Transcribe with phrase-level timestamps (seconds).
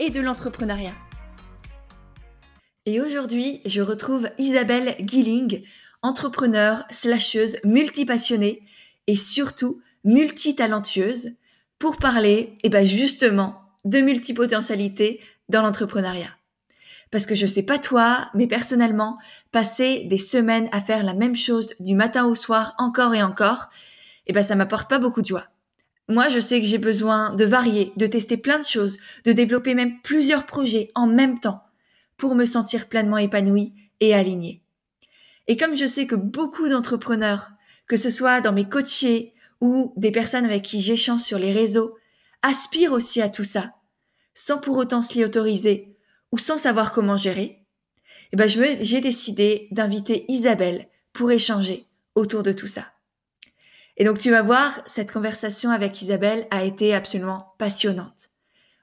[0.00, 0.94] et de l'entrepreneuriat.
[2.86, 5.62] Et aujourd'hui, je retrouve Isabelle Gilling,
[6.02, 8.62] entrepreneur, slasheuse, multipassionnée
[9.06, 11.32] et surtout multitalentueuse
[11.78, 16.34] pour parler, et eh ben justement, de multipotentialité dans l'entrepreneuriat.
[17.10, 19.18] Parce que je sais pas toi, mais personnellement,
[19.52, 23.68] passer des semaines à faire la même chose du matin au soir encore et encore,
[24.26, 25.49] eh ben ça m'apporte pas beaucoup de joie.
[26.10, 29.76] Moi, je sais que j'ai besoin de varier, de tester plein de choses, de développer
[29.76, 31.62] même plusieurs projets en même temps
[32.16, 34.60] pour me sentir pleinement épanouie et alignée.
[35.46, 37.50] Et comme je sais que beaucoup d'entrepreneurs,
[37.86, 41.96] que ce soit dans mes coachés ou des personnes avec qui j'échange sur les réseaux,
[42.42, 43.74] aspirent aussi à tout ça,
[44.34, 45.96] sans pour autant se l'y autoriser
[46.32, 47.64] ou sans savoir comment gérer,
[48.32, 52.84] eh ben j'ai décidé d'inviter Isabelle pour échanger autour de tout ça.
[54.00, 58.30] Et donc tu vas voir, cette conversation avec Isabelle a été absolument passionnante,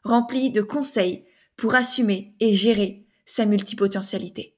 [0.03, 1.25] remplie de conseils
[1.57, 4.55] pour assumer et gérer sa multipotentialité.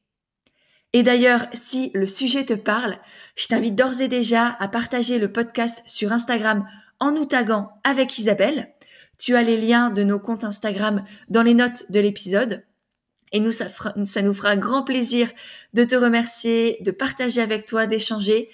[0.91, 2.97] Et d'ailleurs, si le sujet te parle,
[3.37, 6.67] je t'invite d'ores et déjà à partager le podcast sur Instagram
[6.99, 8.73] en nous taguant avec Isabelle.
[9.17, 12.65] Tu as les liens de nos comptes Instagram dans les notes de l'épisode.
[13.31, 13.67] Et nous, ça,
[14.03, 15.29] ça nous fera grand plaisir
[15.73, 18.49] de te remercier, de partager avec toi, d'échanger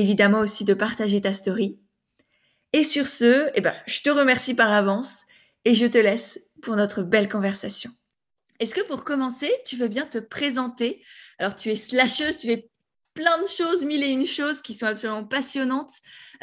[0.00, 1.78] évidemment aussi de partager ta story.
[2.72, 5.22] Et sur ce, eh ben, je te remercie par avance
[5.64, 7.90] et je te laisse pour notre belle conversation.
[8.60, 11.02] Est-ce que pour commencer, tu veux bien te présenter?
[11.38, 12.68] Alors, tu es slasheuse, tu fais
[13.14, 15.92] plein de choses, mille et une choses qui sont absolument passionnantes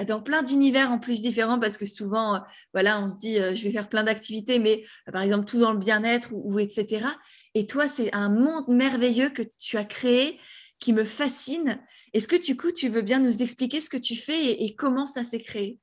[0.07, 2.39] dans plein d'univers en plus différents parce que souvent, euh,
[2.73, 5.59] voilà, on se dit, euh, je vais faire plein d'activités, mais euh, par exemple, tout
[5.59, 7.05] dans le bien-être ou, etc.
[7.53, 10.39] Et toi, c'est un monde merveilleux que tu as créé
[10.79, 11.79] qui me fascine
[12.13, 15.05] est-ce que du coup, tu veux bien nous expliquer ce que tu fais et, comment
[15.05, 15.79] ça s'est créé?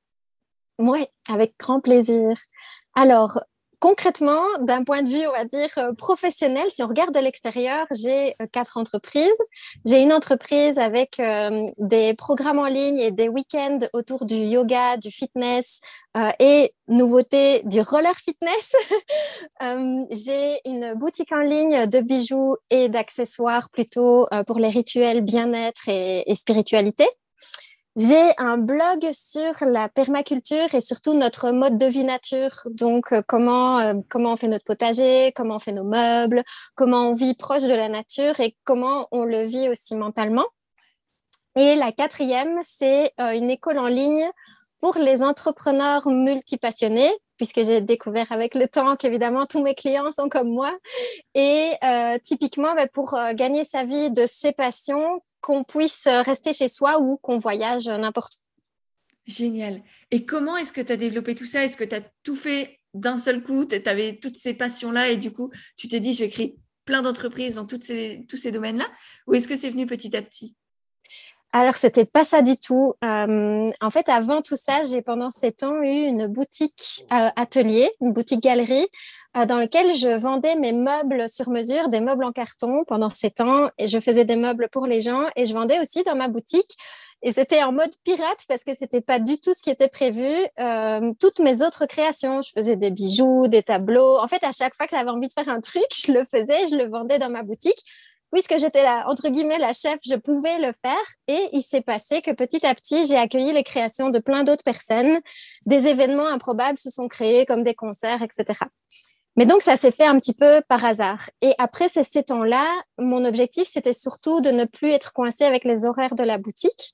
[0.77, 2.37] Oui, avec grand plaisir.
[2.95, 3.39] Alors,
[3.79, 7.85] concrètement, d'un point de vue, on va dire, euh, professionnel, si on regarde de l'extérieur,
[7.91, 9.29] j'ai euh, quatre entreprises.
[9.85, 14.97] J'ai une entreprise avec euh, des programmes en ligne et des week-ends autour du yoga,
[14.97, 15.81] du fitness
[16.39, 18.73] et nouveauté du roller fitness.
[20.11, 26.33] j'ai une boutique en ligne de bijoux et d'accessoires plutôt pour les rituels bien-être et
[26.35, 27.07] spiritualité.
[27.95, 32.61] J'ai un blog sur la permaculture et surtout notre mode de vie nature.
[32.69, 36.43] Donc, euh, comment, euh, comment on fait notre potager, comment on fait nos meubles,
[36.75, 40.45] comment on vit proche de la nature et comment on le vit aussi mentalement.
[41.57, 44.29] Et la quatrième, c'est euh, une école en ligne
[44.81, 50.27] pour les entrepreneurs multipassionnés puisque j'ai découvert avec le temps qu'évidemment tous mes clients sont
[50.27, 50.77] comme moi.
[51.35, 51.71] Et
[52.21, 57.17] typiquement, bah, pour gagner sa vie de ses passions, qu'on puisse rester chez soi ou
[57.17, 59.31] qu'on voyage n'importe où.
[59.31, 59.83] Génial.
[60.11, 61.63] Et comment est-ce que tu as développé tout ça?
[61.63, 63.65] Est-ce que tu as tout fait d'un seul coup?
[63.65, 66.55] Tu avais toutes ces passions-là et du coup, tu t'es dit, je vais
[66.85, 68.87] plein d'entreprises dans toutes ces, tous ces domaines-là?
[69.27, 70.55] Ou est-ce que c'est venu petit à petit?
[71.51, 72.93] Alors, c'était pas ça du tout.
[73.03, 77.89] Euh, en fait, avant tout ça, j'ai pendant sept ans eu une boutique euh, atelier,
[78.01, 78.87] une boutique galerie,
[79.35, 83.41] euh, dans laquelle je vendais mes meubles sur mesure, des meubles en carton pendant sept
[83.41, 86.27] ans, et je faisais des meubles pour les gens, et je vendais aussi dans ma
[86.27, 86.77] boutique.
[87.23, 90.29] Et c'était en mode pirate parce que c'était pas du tout ce qui était prévu.
[91.19, 94.19] toutes mes autres créations, je faisais des bijoux, des tableaux.
[94.19, 96.69] En fait, à chaque fois que j'avais envie de faire un truc, je le faisais,
[96.69, 97.83] je le vendais dans ma boutique
[98.31, 100.95] puisque j'étais là, entre guillemets, la chef, je pouvais le faire.
[101.27, 104.63] Et il s'est passé que petit à petit, j'ai accueilli les créations de plein d'autres
[104.63, 105.19] personnes.
[105.65, 108.59] Des événements improbables se sont créés, comme des concerts, etc.
[109.35, 111.29] Mais donc, ça s'est fait un petit peu par hasard.
[111.41, 112.67] Et après ces sept ans-là,
[112.97, 116.93] mon objectif, c'était surtout de ne plus être coincée avec les horaires de la boutique.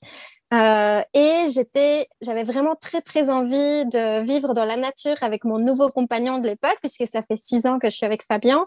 [0.54, 5.58] Euh, et j'étais, j'avais vraiment très, très envie de vivre dans la nature avec mon
[5.58, 8.64] nouveau compagnon de l'époque, puisque ça fait six ans que je suis avec Fabien.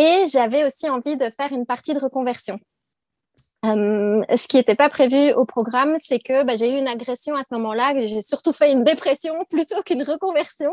[0.00, 2.58] Et j'avais aussi envie de faire une partie de reconversion.
[3.66, 7.34] Euh, ce qui n'était pas prévu au programme, c'est que bah, j'ai eu une agression
[7.34, 10.70] à ce moment-là, j'ai surtout fait une dépression plutôt qu'une reconversion.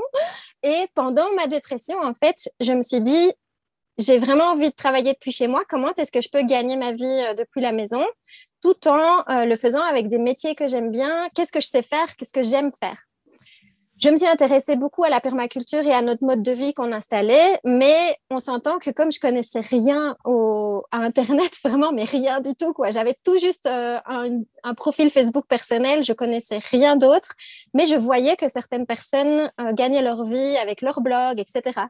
[0.63, 3.33] Et pendant ma dépression, en fait, je me suis dit,
[3.97, 5.63] j'ai vraiment envie de travailler depuis chez moi.
[5.67, 8.05] Comment est-ce que je peux gagner ma vie euh, depuis la maison
[8.61, 11.27] tout en euh, le faisant avec des métiers que j'aime bien?
[11.35, 12.15] Qu'est-ce que je sais faire?
[12.15, 12.97] Qu'est-ce que j'aime faire?
[13.99, 16.91] Je me suis intéressée beaucoup à la permaculture et à notre mode de vie qu'on
[16.91, 22.39] installait, mais on s'entend que comme je connaissais rien au, à Internet, vraiment, mais rien
[22.39, 22.91] du tout, quoi.
[22.91, 27.29] J'avais tout juste euh, un, un, profil Facebook personnel, je connaissais rien d'autre,
[27.73, 31.81] mais je voyais que certaines personnes euh, gagnaient leur vie avec leur blog, etc.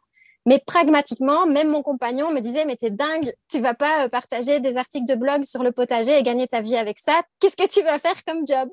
[0.48, 4.62] Mais pragmatiquement, même mon compagnon me disait, mais t'es dingue, tu vas pas euh, partager
[4.62, 7.20] des articles de blog sur le potager et gagner ta vie avec ça.
[7.42, 8.70] Qu'est-ce que tu vas faire comme job?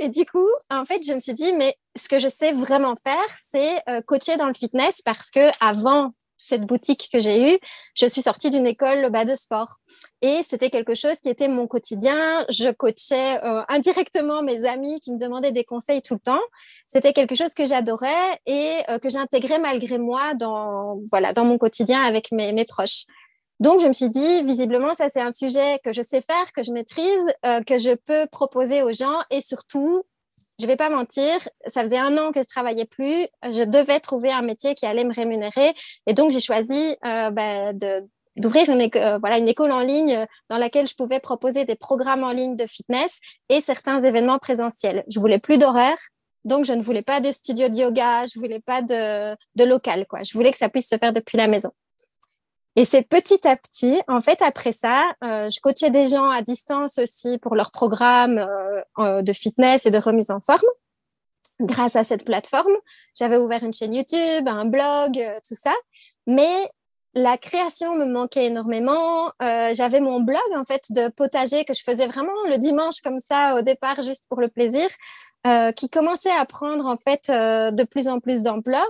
[0.00, 2.96] Et du coup, en fait, je me suis dit, mais ce que je sais vraiment
[2.96, 7.58] faire, c'est euh, coacher dans le fitness parce que avant cette boutique que j'ai eue,
[7.94, 9.76] je suis sortie d'une école bas de sport.
[10.20, 12.44] Et c'était quelque chose qui était mon quotidien.
[12.48, 16.42] Je coachais euh, indirectement mes amis qui me demandaient des conseils tout le temps.
[16.86, 21.58] C'était quelque chose que j'adorais et euh, que j'intégrais malgré moi dans, voilà, dans mon
[21.58, 23.04] quotidien avec mes, mes proches.
[23.60, 26.64] Donc, je me suis dit, visiblement, ça, c'est un sujet que je sais faire, que
[26.64, 30.02] je maîtrise, euh, que je peux proposer aux gens et surtout
[30.60, 33.26] je vais pas mentir, ça faisait un an que je travaillais plus.
[33.42, 35.74] Je devais trouver un métier qui allait me rémunérer.
[36.06, 37.72] Et donc, j'ai choisi euh, bah,
[38.36, 42.32] d'ouvrir une, euh, une école en ligne dans laquelle je pouvais proposer des programmes en
[42.32, 45.04] ligne de fitness et certains événements présentiels.
[45.08, 45.98] Je voulais plus d'horaire.
[46.44, 50.06] Donc, je ne voulais pas de studio de yoga, je voulais pas de, de local,
[50.08, 50.22] quoi.
[50.24, 51.70] Je voulais que ça puisse se faire depuis la maison.
[52.74, 56.40] Et c'est petit à petit, en fait, après ça, euh, je coachais des gens à
[56.40, 60.60] distance aussi pour leur programme euh, euh, de fitness et de remise en forme.
[61.60, 62.72] Grâce à cette plateforme,
[63.14, 65.74] j'avais ouvert une chaîne YouTube, un blog, tout ça.
[66.26, 66.70] Mais
[67.14, 69.30] la création me manquait énormément.
[69.40, 73.56] j'avais mon blog en fait de potager que je faisais vraiment le dimanche comme ça
[73.56, 74.88] au départ juste pour le plaisir,
[75.76, 78.88] qui commençait à prendre en fait de plus en plus d'ampleur.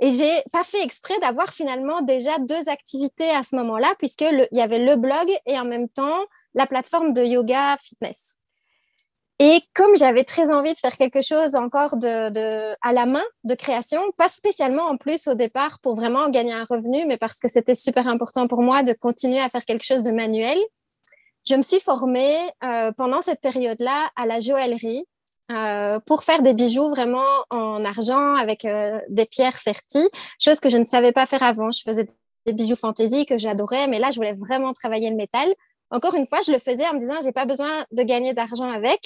[0.00, 4.48] Et j'ai pas fait exprès d'avoir finalement déjà deux activités à ce moment-là, puisque il
[4.52, 6.20] y avait le blog et en même temps
[6.54, 8.36] la plateforme de yoga fitness.
[9.42, 13.54] Et comme j'avais très envie de faire quelque chose encore de, à la main de
[13.54, 17.48] création, pas spécialement en plus au départ pour vraiment gagner un revenu, mais parce que
[17.48, 20.58] c'était super important pour moi de continuer à faire quelque chose de manuel,
[21.48, 25.06] je me suis formée euh, pendant cette période-là à la joaillerie
[25.50, 30.08] euh, pour faire des bijoux vraiment en argent avec euh, des pierres serties,
[30.38, 31.72] chose que je ne savais pas faire avant.
[31.72, 32.06] Je faisais
[32.46, 35.48] des bijoux fantaisie que j'adorais, mais là, je voulais vraiment travailler le métal.
[35.90, 38.70] Encore une fois, je le faisais en me disant, j'ai pas besoin de gagner d'argent
[38.70, 39.00] avec.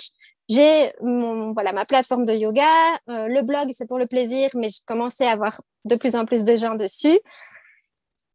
[0.51, 2.69] J'ai mon voilà ma plateforme de yoga,
[3.09, 6.27] euh, le blog c'est pour le plaisir, mais je commençais à avoir de plus en
[6.27, 7.19] plus de gens dessus.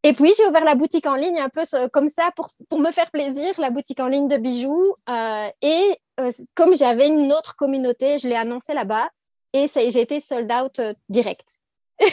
[0.02, 1.62] Et puis, j'ai ouvert la boutique en ligne un peu
[1.92, 4.94] comme ça pour, pour me faire plaisir, la boutique en ligne de bijoux.
[5.62, 5.96] Et
[6.54, 9.08] comme j'avais une autre communauté, je l'ai annoncé là-bas
[9.52, 11.58] et j'ai été sold out euh, direct.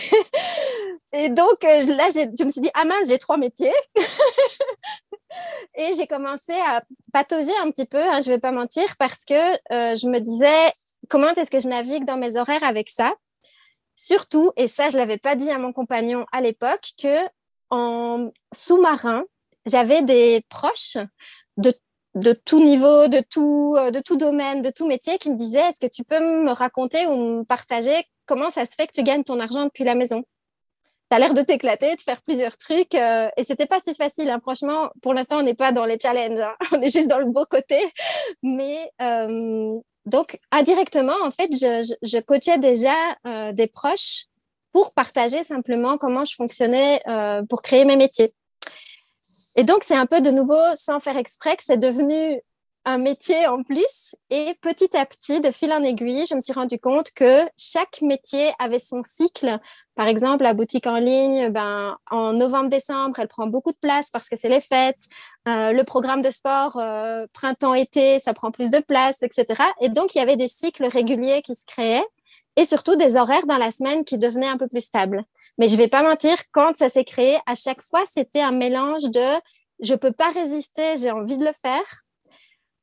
[1.13, 3.74] et donc, là, je me suis dit, ah mince, j'ai trois métiers.
[5.75, 6.83] et j'ai commencé à
[7.13, 9.33] patauger un petit peu, hein, je ne vais pas mentir, parce que
[9.69, 10.71] je me disais,
[11.09, 13.13] comment est-ce que je navigue dans mes horaires avec ça?
[13.95, 17.18] Surtout, et ça, je ne l'avais pas dit à mon compagnon à l'époque, que
[17.69, 19.24] en sous-marin,
[19.65, 20.98] j'avais des proches
[21.57, 21.74] de,
[22.18, 25.68] de, tout niveau, de tout, euh, de tout domaine, de tout métier qui me disaient
[25.69, 27.94] Est-ce que tu peux me raconter ou me partager
[28.25, 30.24] comment ça se fait que tu gagnes ton argent depuis la maison?
[31.10, 32.94] Tu as l'air de t'éclater, de faire plusieurs trucs.
[32.96, 34.30] Euh, et c'était pas si facile.
[34.30, 34.40] Hein.
[34.42, 36.40] Franchement, pour l'instant, on n'est pas dans les challenges.
[36.40, 36.56] Hein.
[36.74, 37.80] On est juste dans le beau côté.
[38.44, 42.94] Mais euh, donc, indirectement, en fait, je, coachais déjà
[43.54, 44.26] des proches
[44.78, 48.31] pour partager simplement comment je fonctionnais euh, pour créer mes métiers.
[49.56, 52.41] Et donc, c'est un peu de nouveau, sans faire exprès, que c'est devenu
[52.87, 54.15] un métier en plus.
[54.29, 58.01] Et petit à petit, de fil en aiguille, je me suis rendu compte que chaque
[58.01, 59.59] métier avait son cycle.
[59.95, 64.29] Par exemple, la boutique en ligne, ben, en novembre-décembre, elle prend beaucoup de place parce
[64.29, 65.03] que c'est les fêtes.
[65.49, 69.61] Euh, le programme de sport, euh, printemps-été, ça prend plus de place, etc.
[69.81, 72.06] Et donc, il y avait des cycles réguliers qui se créaient
[72.57, 75.23] et surtout des horaires dans la semaine qui devenaient un peu plus stables.
[75.59, 79.04] Mais je vais pas mentir, quand ça s'est créé, à chaque fois, c'était un mélange
[79.04, 79.40] de
[79.80, 81.85] je peux pas résister, j'ai envie de le faire.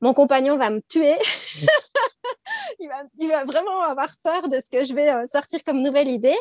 [0.01, 1.17] Mon compagnon va me tuer.
[2.79, 5.83] il, va, il, va, vraiment avoir peur de ce que je vais euh, sortir comme
[5.83, 6.37] nouvelle idée.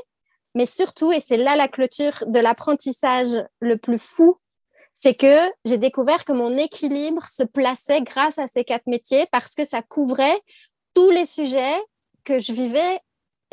[0.54, 4.36] Mais surtout, et c'est là la clôture de l'apprentissage le plus fou,
[4.94, 9.56] c'est que j'ai découvert que mon équilibre se plaçait grâce à ces quatre métiers parce
[9.56, 10.40] que ça couvrait
[10.94, 11.82] tous les sujets
[12.24, 13.00] que je vivais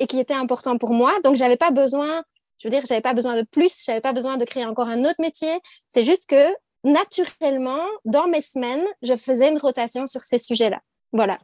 [0.01, 1.21] et qui était important pour moi.
[1.23, 2.25] Donc, j'avais pas besoin,
[2.59, 5.05] je veux dire, j'avais pas besoin de plus, j'avais pas besoin de créer encore un
[5.05, 5.61] autre métier.
[5.89, 6.53] C'est juste que
[6.83, 10.81] naturellement, dans mes semaines, je faisais une rotation sur ces sujets-là.
[11.13, 11.39] Voilà.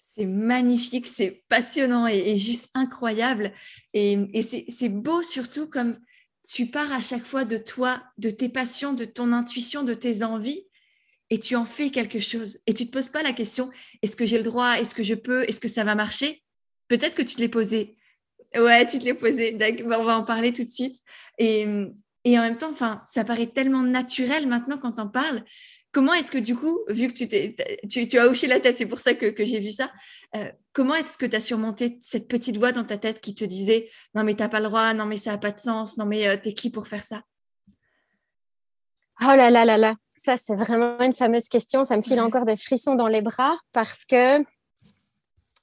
[0.00, 3.52] C'est magnifique, c'est passionnant et, juste incroyable.
[3.94, 5.98] Et, et c'est beau surtout comme
[6.48, 10.24] tu pars à chaque fois de toi, de tes passions, de ton intuition, de tes
[10.24, 10.66] envies,
[11.30, 12.58] et tu en fais quelque chose.
[12.66, 13.70] Et tu ne te poses pas la question,
[14.02, 16.42] est-ce que j'ai le droit, est-ce que je peux, est-ce que ça va marcher?
[16.90, 17.96] Peut-être que tu te l'es posé
[18.56, 19.56] Ouais, tu te l'es posé.
[19.84, 20.96] on va en parler tout de suite.
[21.38, 21.64] Et,
[22.24, 25.44] et en même temps, enfin, ça paraît tellement naturel maintenant quand on parle.
[25.92, 27.54] Comment est-ce que du coup, vu que tu, t'es,
[27.88, 29.92] tu, tu, as hoché la tête, c'est pour ça que, que j'ai vu ça,
[30.36, 33.44] euh, comment est-ce que tu as surmonté cette petite voix dans ta tête qui te
[33.44, 36.06] disait non mais t'as pas le droit, non mais ça n'a pas de sens, non
[36.06, 37.22] mais euh, t'es qui pour faire ça?
[39.20, 42.46] Oh là là là là, ça c'est vraiment une fameuse question, ça me file encore
[42.46, 44.44] des frissons dans les bras parce que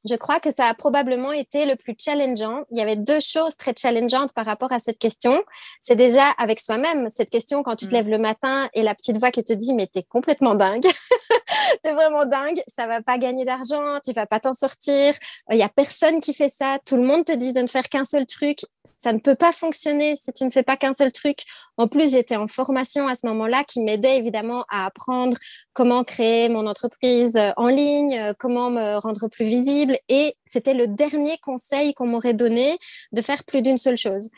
[0.07, 2.63] je crois que ça a probablement été le plus challengeant.
[2.71, 5.41] Il y avait deux choses très challengeantes par rapport à cette question.
[5.81, 7.97] C'est déjà avec soi-même, cette question quand tu te mm.
[7.97, 10.85] lèves le matin et la petite voix qui te dit mais t'es complètement dingue,
[11.83, 15.13] t'es vraiment dingue, ça va pas gagner d'argent, tu vas pas t'en sortir,
[15.51, 17.89] il y a personne qui fait ça, tout le monde te dit de ne faire
[17.89, 18.59] qu'un seul truc,
[18.97, 21.39] ça ne peut pas fonctionner si tu ne fais pas qu'un seul truc.
[21.77, 25.37] En plus, j'étais en formation à ce moment-là qui m'aidait évidemment à apprendre
[25.73, 29.96] comment créer mon entreprise euh, en ligne, euh, comment me rendre plus visible.
[30.09, 32.77] Et c'était le dernier conseil qu'on m'aurait donné
[33.11, 34.29] de faire plus d'une seule chose.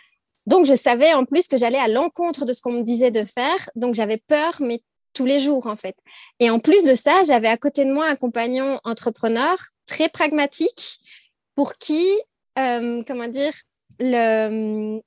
[0.45, 3.23] Donc, je savais en plus que j'allais à l'encontre de ce qu'on me disait de
[3.23, 3.69] faire.
[3.75, 4.81] Donc, j'avais peur, mais
[5.13, 5.95] tous les jours, en fait.
[6.39, 10.99] Et en plus de ça, j'avais à côté de moi un compagnon entrepreneur très pragmatique
[11.55, 12.05] pour qui,
[12.57, 13.53] euh, comment dire,
[13.99, 15.01] le,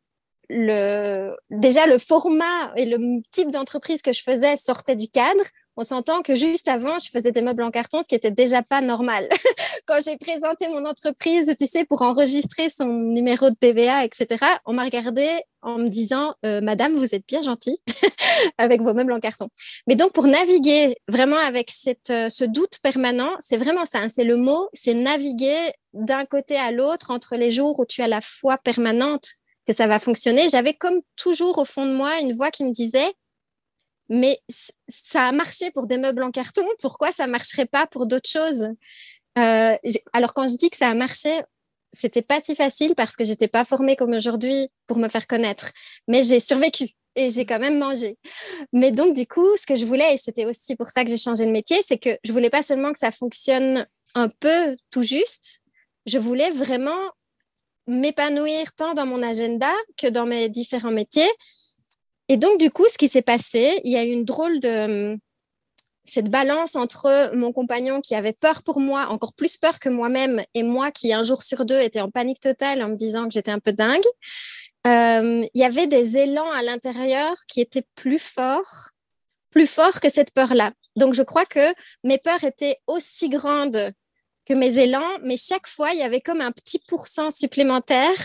[0.50, 5.42] le, déjà le format et le type d'entreprise que je faisais sortait du cadre
[5.76, 8.62] on s'entend que juste avant, je faisais des meubles en carton, ce qui était déjà
[8.62, 9.28] pas normal.
[9.86, 14.74] Quand j'ai présenté mon entreprise, tu sais, pour enregistrer son numéro de TVA, etc., on
[14.74, 15.26] m'a regardé
[15.62, 17.78] en me disant, euh, Madame, vous êtes bien gentille
[18.58, 19.48] avec vos meubles en carton.
[19.86, 24.08] Mais donc, pour naviguer vraiment avec cette, euh, ce doute permanent, c'est vraiment ça, hein,
[24.08, 28.08] c'est le mot, c'est naviguer d'un côté à l'autre entre les jours où tu as
[28.08, 29.30] la foi permanente
[29.66, 30.48] que ça va fonctionner.
[30.48, 33.12] J'avais comme toujours au fond de moi une voix qui me disait,
[34.08, 34.40] mais
[34.88, 38.68] ça a marché pour des meubles en carton, pourquoi ça marcherait pas pour d'autres choses?
[39.38, 39.76] Euh,
[40.12, 41.40] Alors quand je dis que ça a marché,
[41.92, 45.72] c'était pas si facile parce que j'étais pas formée comme aujourd'hui pour me faire connaître,
[46.08, 48.18] mais j'ai survécu et j'ai quand même mangé.
[48.72, 51.18] Mais donc du coup, ce que je voulais, et c'était aussi pour ça que j'ai
[51.18, 55.02] changé de métier, c'est que je voulais pas seulement que ça fonctionne un peu tout
[55.02, 55.60] juste,
[56.06, 57.10] je voulais vraiment
[57.86, 61.30] m'épanouir tant dans mon agenda que dans mes différents métiers
[62.28, 65.18] et donc, du coup, ce qui s'est passé, il y a eu une drôle de
[66.04, 70.42] cette balance entre mon compagnon qui avait peur pour moi, encore plus peur que moi-même,
[70.54, 73.34] et moi qui, un jour sur deux, était en panique totale en me disant que
[73.34, 74.04] j'étais un peu dingue.
[74.86, 78.90] Euh, il y avait des élans à l'intérieur qui étaient plus forts,
[79.50, 80.72] plus forts que cette peur-là.
[80.96, 83.92] Donc, je crois que mes peurs étaient aussi grandes
[84.44, 88.16] que mes élans, mais chaque fois, il y avait comme un petit pourcent supplémentaire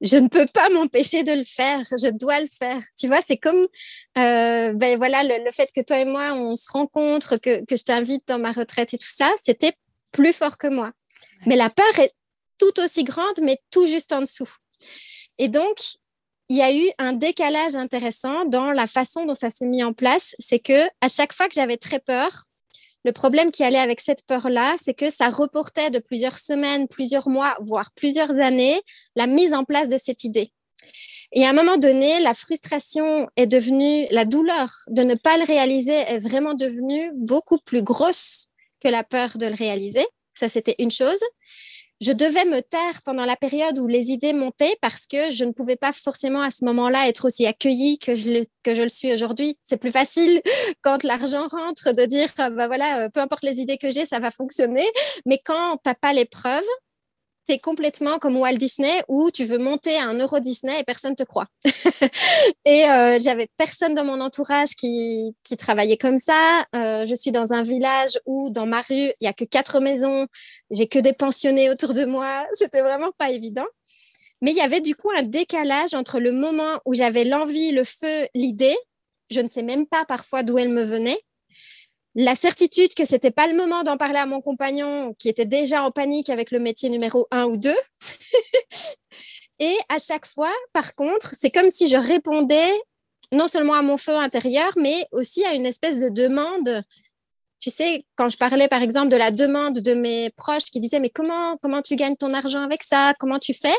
[0.00, 2.82] je ne peux pas m'empêcher de le faire, je dois le faire.
[2.98, 3.66] Tu vois, c'est comme
[4.18, 7.84] euh, ben voilà le, fait que toi et moi on se rencontre, que, que je
[7.84, 9.72] t'invite dans ma retraite et tout ça, c'était
[10.12, 10.92] plus fort que moi.
[11.46, 12.12] Mais la peur est
[12.58, 14.50] tout aussi grande, mais tout juste en dessous.
[15.38, 15.78] Et donc,
[16.48, 19.92] il y a eu un décalage intéressant dans la façon dont ça s'est mis en
[19.92, 20.34] place.
[20.38, 22.46] C'est que à chaque fois que j'avais très peur,
[23.04, 27.28] le problème qui allait avec cette peur-là, c'est que ça reportait de plusieurs semaines, plusieurs
[27.28, 28.80] mois, voire plusieurs années,
[29.16, 30.52] la mise en place de cette idée.
[31.32, 35.44] Et à un moment donné, la frustration est devenue, la douleur de ne pas le
[35.44, 38.48] réaliser est vraiment devenue beaucoup plus grosse
[38.80, 40.04] que la peur de le réaliser.
[40.34, 41.22] Ça, c'était une chose
[42.00, 45.52] je devais me taire pendant la période où les idées montaient parce que je ne
[45.52, 48.88] pouvais pas forcément à ce moment-là être aussi accueillie que je le, que je le
[48.88, 49.58] suis aujourd'hui.
[49.62, 50.40] C'est plus facile
[50.82, 54.06] quand l'argent rentre de dire, ah bah voilà, euh, peu importe les idées que j'ai,
[54.06, 54.86] ça va fonctionner.
[55.26, 56.62] Mais quand tu n'as pas les preuves,
[57.46, 61.14] tu es complètement comme Walt Disney où tu veux monter un Euro Disney et personne
[61.14, 61.46] te croit.
[62.64, 66.64] et euh, j'avais personne dans mon entourage qui, qui travaillait comme ça.
[66.74, 69.80] Euh, je suis dans un village où dans ma rue, il y a que quatre
[69.80, 70.26] maisons,
[70.70, 72.46] j'ai que des pensionnés autour de moi.
[72.54, 73.66] C'était vraiment pas évident.
[74.42, 77.84] Mais il y avait du coup un décalage entre le moment où j'avais l'envie, le
[77.84, 78.76] feu, l'idée.
[79.30, 81.20] Je ne sais même pas parfois d'où elle me venait
[82.14, 85.84] la certitude que c'était pas le moment d'en parler à mon compagnon qui était déjà
[85.84, 87.76] en panique avec le métier numéro un ou deux.
[89.58, 92.72] et à chaque fois, par contre, c'est comme si je répondais
[93.32, 96.82] non seulement à mon feu intérieur, mais aussi à une espèce de demande.
[97.60, 100.98] Tu sais, quand je parlais par exemple de la demande de mes proches qui disaient
[100.98, 103.14] mais comment comment tu gagnes ton argent avec ça?
[103.20, 103.76] Comment tu fais?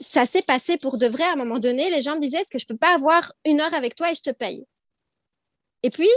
[0.00, 1.88] Ça s'est passé pour de vrai à un moment donné.
[1.90, 4.14] Les gens me disaient est-ce que je peux pas avoir une heure avec toi et
[4.16, 4.66] je te paye?
[5.84, 6.08] Et puis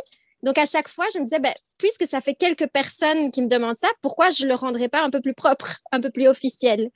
[0.43, 3.47] donc, à chaque fois, je me disais, ben, puisque ça fait quelques personnes qui me
[3.47, 6.27] demandent ça, pourquoi je ne le rendrais pas un peu plus propre, un peu plus
[6.27, 6.89] officiel?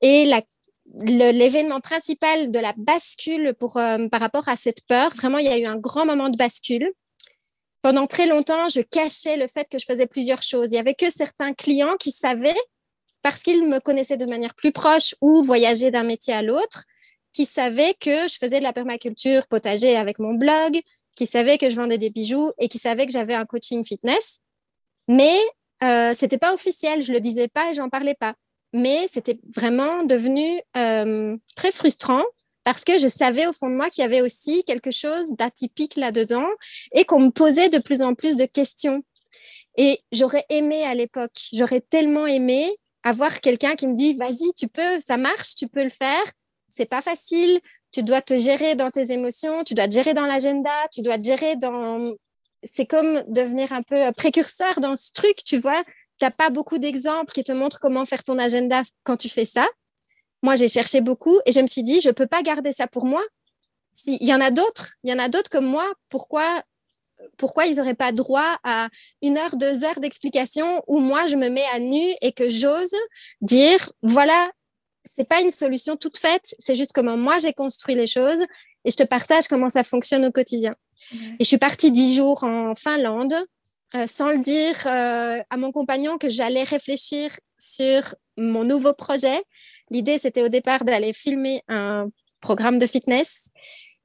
[0.00, 0.30] Et
[0.94, 5.58] l'événement principal de la bascule euh, par rapport à cette peur, vraiment, il y a
[5.58, 6.90] eu un grand moment de bascule.
[7.82, 10.68] Pendant très longtemps, je cachais le fait que je faisais plusieurs choses.
[10.68, 12.56] Il n'y avait que certains clients qui savaient
[13.22, 16.84] parce qu'ils me connaissaient de manière plus proche ou voyageaient d'un métier à l'autre,
[17.32, 20.80] qui savaient que je faisais de la permaculture potager avec mon blog,
[21.16, 24.40] qui savaient que je vendais des bijoux et qui savaient que j'avais un coaching fitness.
[25.08, 25.36] Mais
[25.82, 28.34] euh, c'était pas officiel, je le disais pas et j'en parlais pas.
[28.72, 32.22] Mais c'était vraiment devenu euh, très frustrant
[32.64, 35.96] parce que je savais au fond de moi qu'il y avait aussi quelque chose d'atypique
[35.96, 36.48] là-dedans
[36.92, 39.02] et qu'on me posait de plus en plus de questions.
[39.76, 44.68] Et j'aurais aimé à l'époque, j'aurais tellement aimé avoir quelqu'un qui me dit vas-y, tu
[44.68, 46.24] peux, ça marche, tu peux le faire.
[46.68, 47.60] C'est pas facile,
[47.96, 51.16] tu dois te gérer dans tes émotions, tu dois te gérer dans l'agenda, tu dois
[51.16, 52.14] te gérer dans
[52.62, 55.82] c'est comme devenir un peu précurseur dans ce truc, tu vois.
[56.18, 59.46] Tu n'as pas beaucoup d'exemples qui te montrent comment faire ton agenda quand tu fais
[59.46, 59.66] ça.
[60.42, 62.86] Moi, j'ai cherché beaucoup et je me suis dit, je ne peux pas garder ça
[62.86, 63.22] pour moi.
[64.04, 65.90] Il y en a d'autres, il y en a d'autres comme moi.
[66.10, 66.62] Pourquoi,
[67.38, 68.90] pourquoi ils n'auraient pas droit à
[69.22, 72.94] une heure, deux heures d'explication où moi, je me mets à nu et que j'ose
[73.40, 74.50] dire, voilà,
[75.08, 78.42] c'est pas une solution toute faite, c'est juste comment moi j'ai construit les choses
[78.84, 80.74] et je te partage comment ça fonctionne au quotidien.
[81.12, 83.34] Et je suis partie dix jours en Finlande
[83.94, 88.02] euh, sans le dire euh, à mon compagnon que j'allais réfléchir sur
[88.36, 89.42] mon nouveau projet
[89.90, 92.04] L'idée, c'était au départ d'aller filmer un
[92.40, 93.50] programme de fitness.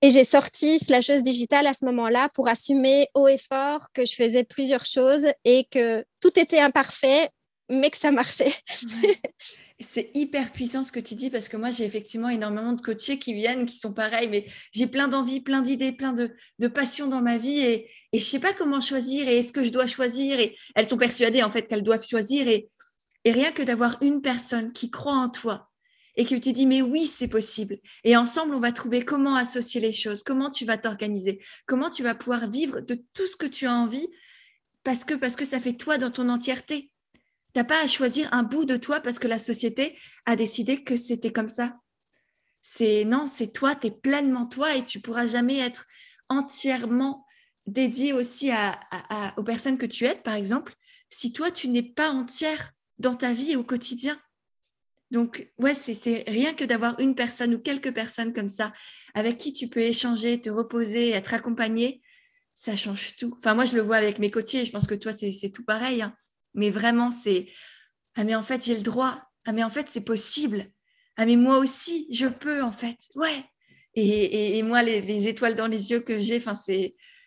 [0.02, 4.16] Et j'ai sorti Slasheuse Digital à ce moment-là pour assumer haut et fort que je
[4.16, 7.30] faisais plusieurs choses et que tout était imparfait,
[7.70, 8.54] mais que ça marchait.
[9.82, 13.20] C'est hyper puissant ce que tu dis parce que moi, j'ai effectivement énormément de coachés
[13.20, 17.08] qui viennent, qui sont pareils, mais j'ai plein d'envie, plein d'idées, plein de, de passion
[17.08, 19.88] dans ma vie et, et je sais pas comment choisir et est-ce que je dois
[19.88, 22.70] choisir et elles sont persuadées en fait qu'elles doivent choisir et,
[23.26, 25.70] rien que d'avoir une personne qui croit en toi,
[26.16, 29.80] et que tu dis mais oui c'est possible et ensemble on va trouver comment associer
[29.80, 33.46] les choses comment tu vas t'organiser comment tu vas pouvoir vivre de tout ce que
[33.46, 34.08] tu as envie
[34.84, 36.91] parce que parce que ça fait toi dans ton entièreté
[37.54, 40.96] t'as pas à choisir un bout de toi parce que la société a décidé que
[40.96, 41.78] c'était comme ça
[42.62, 45.86] c'est non c'est toi tu es pleinement toi et tu pourras jamais être
[46.30, 47.26] entièrement
[47.68, 48.80] dédié aussi à,
[49.38, 50.76] aux personnes que tu aides par exemple
[51.10, 54.20] si toi tu n'es pas entière dans ta vie au quotidien
[55.12, 58.72] donc, ouais, c'est rien que d'avoir une personne ou quelques personnes comme ça
[59.14, 62.02] avec qui tu peux échanger, te reposer, être accompagné,
[62.56, 63.36] ça change tout.
[63.38, 66.02] Enfin, moi, je le vois avec mes coachés, je pense que toi, c'est tout pareil.
[66.02, 66.16] Hein.
[66.54, 67.48] Mais vraiment, c'est
[68.16, 69.22] Ah, mais en fait, j'ai le droit.
[69.46, 70.68] Ah, mais en fait, c'est possible.
[71.18, 72.98] Ah, mais moi aussi, je peux, en fait.
[73.16, 73.44] Ouais.
[73.96, 76.42] Et, moi, les, étoiles dans les yeux que j'ai,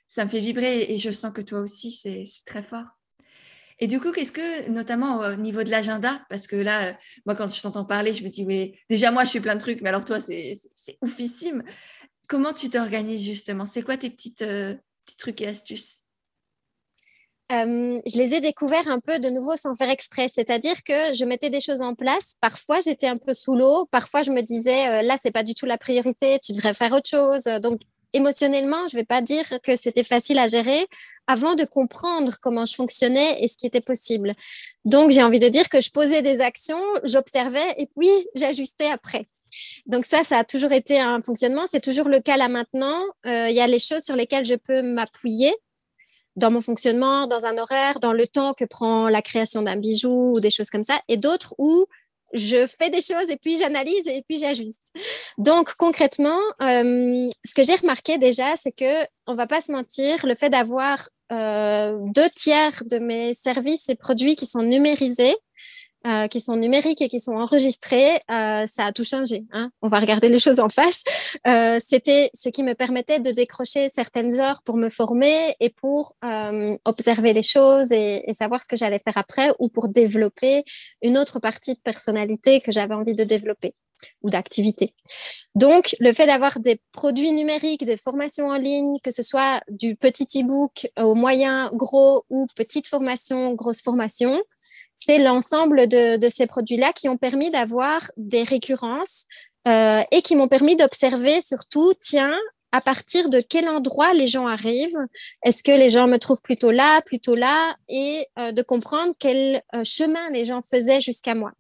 [0.07, 2.87] ça me fait vibrer et je sens que toi aussi, c'est très fort.
[3.81, 7.53] Et du coup, qu'est-ce que, notamment au niveau de l'agenda, parce que là, moi, quand
[7.53, 10.05] je t'entends parler, je me dis, déjà, moi, je fais plein de trucs, mais alors
[10.05, 10.55] toi, c'est
[11.03, 11.65] oufissime.
[12.29, 13.67] Comment tu t'organises justement?
[13.67, 16.04] C'est quoi tes petites, euh, petits trucs et astuces?
[17.52, 21.24] Euh, je les ai découverts un peu de nouveau sans faire exprès, c'est-à-dire que je
[21.24, 22.37] mettais des choses en place.
[22.40, 23.87] Parfois, j'étais un peu sous l'eau.
[23.90, 26.38] Parfois, je me disais, là, c'est pas du tout la priorité.
[26.42, 27.44] Tu devrais faire autre chose.
[27.62, 27.80] Donc,
[28.14, 30.87] émotionnellement, je vais pas dire que c'était facile à gérer
[31.26, 34.35] avant de comprendre comment je fonctionnais et ce qui était possible.
[34.85, 39.26] Donc, j'ai envie de dire que je posais des actions, j'observais et puis j'ajustais après.
[39.87, 41.66] Donc ça, ça a toujours été un fonctionnement.
[41.66, 43.00] C'est toujours le cas là maintenant.
[43.26, 45.54] Euh, il y a les choses sur lesquelles je peux m'appuyer
[46.37, 50.35] dans mon fonctionnement, dans un horaire, dans le temps que prend la création d'un bijou
[50.35, 51.87] ou des choses comme ça, et d'autres où
[52.35, 54.83] je fais des choses et puis j'analyse et puis j'ajuste.
[55.38, 60.27] Donc concrètement, euh, ce que j'ai remarqué déjà, c'est que on va pas se mentir,
[60.27, 65.35] le fait d'avoir euh, deux tiers de mes services et produits qui sont numérisés,
[66.07, 69.45] euh, qui sont numériques et qui sont enregistrés, euh, ça a tout changé.
[69.53, 69.71] Hein.
[69.83, 71.03] On va regarder les choses en face.
[71.47, 76.14] Euh, C'était ce qui me permettait de décrocher certaines heures pour me former et pour
[76.25, 80.64] euh, observer les choses et, et savoir ce que j'allais faire après ou pour développer
[81.03, 83.75] une autre partie de personnalité que j'avais envie de développer
[84.23, 84.95] ou d'activité.
[85.55, 89.97] Donc, le fait d'avoir des produits numériques, des formations en ligne, que ce soit du
[89.97, 94.43] petit e-book au moyen, gros ou petite formation, grosse formation,
[95.05, 99.27] c'est l'ensemble de, ces produits-là qui ont permis d'avoir des récurrences
[99.69, 102.37] euh, et qui m'ont permis d'observer surtout, tiens,
[102.73, 104.99] à partir de quel endroit les gens arrivent
[105.45, 109.62] Est-ce que les gens me trouvent plutôt là, plutôt là Et euh, de comprendre quel
[109.75, 111.53] euh, chemin les gens faisaient jusqu'à moi.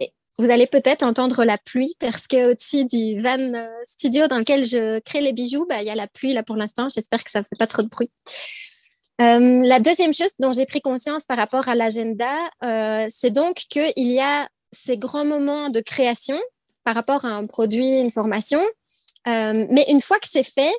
[0.00, 4.64] Et vous allez peut-être entendre la pluie parce que au-dessus du van studio dans lequel
[4.64, 6.88] je crée les bijoux, bah, il y a la pluie là pour l'instant.
[6.88, 8.10] J'espère que ça ne fait pas trop de bruit.
[9.20, 13.56] Euh, la deuxième chose dont j'ai pris conscience par rapport à l'agenda, euh, c'est donc
[13.56, 16.38] qu'il y a ces grands moments de création
[16.84, 18.60] par rapport à un produit, une formation.
[19.26, 20.72] Euh, mais une fois que c'est fait,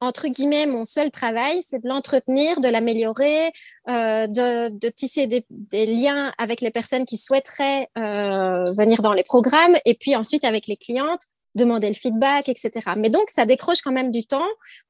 [0.00, 3.52] entre guillemets, mon seul travail, c'est de l'entretenir, de l'améliorer,
[3.88, 9.76] euh, de, tisser des, liens avec les personnes qui souhaiteraient euh, venir dans les programmes,
[9.84, 11.20] et puis ensuite avec les clientes,
[11.54, 12.70] demander le feedback, etc.
[12.96, 14.48] Mais donc, ça décroche quand même du temps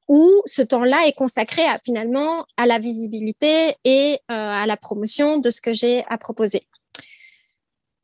[0.08, 5.60] où ce temps-là est consacré finalement à la visibilité et à la promotion de ce
[5.60, 6.66] que j'ai à proposer.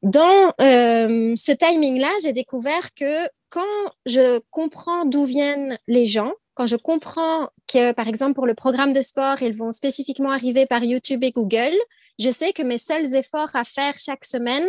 [0.02, 3.62] Dans ce timing-là, j'ai découvert que quand
[4.06, 8.92] je comprends d'où viennent les gens, quand je comprends que, par exemple, pour le programme
[8.92, 11.74] de sport, ils vont spécifiquement arriver par YouTube et Google,
[12.18, 14.66] je sais que mes seuls efforts à faire chaque semaine,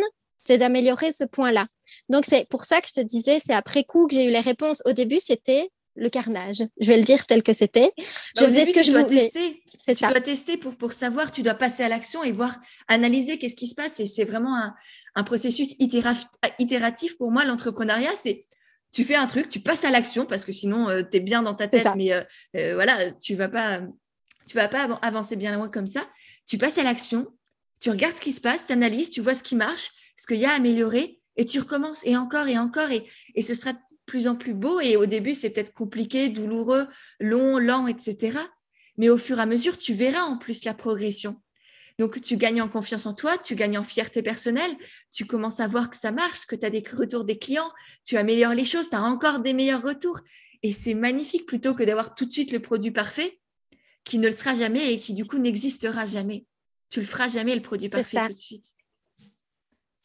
[0.48, 1.66] c'est d'améliorer ce point-là.
[2.08, 4.40] Donc, c'est pour ça que je te disais, c'est après coup que j'ai eu les
[4.40, 4.82] réponses.
[4.86, 6.62] Au début, c'était le carnage.
[6.80, 7.92] Je vais le dire tel que c'était.
[7.98, 9.28] Je faisais ce que je voulais.
[9.28, 9.62] Tester.
[9.78, 10.06] C'est ça.
[10.06, 12.56] Tu dois tester pour, pour savoir, tu dois passer à l'action et voir,
[12.86, 14.00] analyser qu'est-ce qui se passe.
[14.00, 14.74] Et c'est vraiment un,
[15.16, 17.44] un processus itératif pour moi.
[17.44, 18.46] L'entrepreneuriat, c'est
[18.90, 21.42] tu fais un truc, tu passes à l'action parce que sinon euh, tu es bien
[21.42, 22.22] dans ta tête, mais euh,
[22.56, 23.82] euh, voilà, tu vas pas,
[24.46, 26.08] tu vas pas avancer bien loin comme ça.
[26.46, 27.26] Tu passes à l'action,
[27.80, 30.36] tu regardes ce qui se passe, tu analyses, tu vois ce qui marche, ce qu'il
[30.36, 33.72] y a à améliorer, et tu recommences et encore et encore, et, et ce sera
[33.72, 34.80] de plus en plus beau.
[34.80, 36.88] Et au début, c'est peut-être compliqué, douloureux,
[37.20, 38.36] long, lent, etc.
[38.96, 41.40] Mais au fur et à mesure, tu verras en plus la progression.
[41.98, 44.70] Donc, tu gagnes en confiance en toi, tu gagnes en fierté personnelle,
[45.12, 47.70] tu commences à voir que ça marche, que tu as des retours des clients,
[48.04, 50.20] tu améliores les choses, tu as encore des meilleurs retours.
[50.62, 53.40] Et c'est magnifique plutôt que d'avoir tout de suite le produit parfait
[54.04, 56.46] qui ne le sera jamais et qui du coup n'existera jamais.
[56.88, 58.66] Tu le feras jamais le produit parfait tout de suite.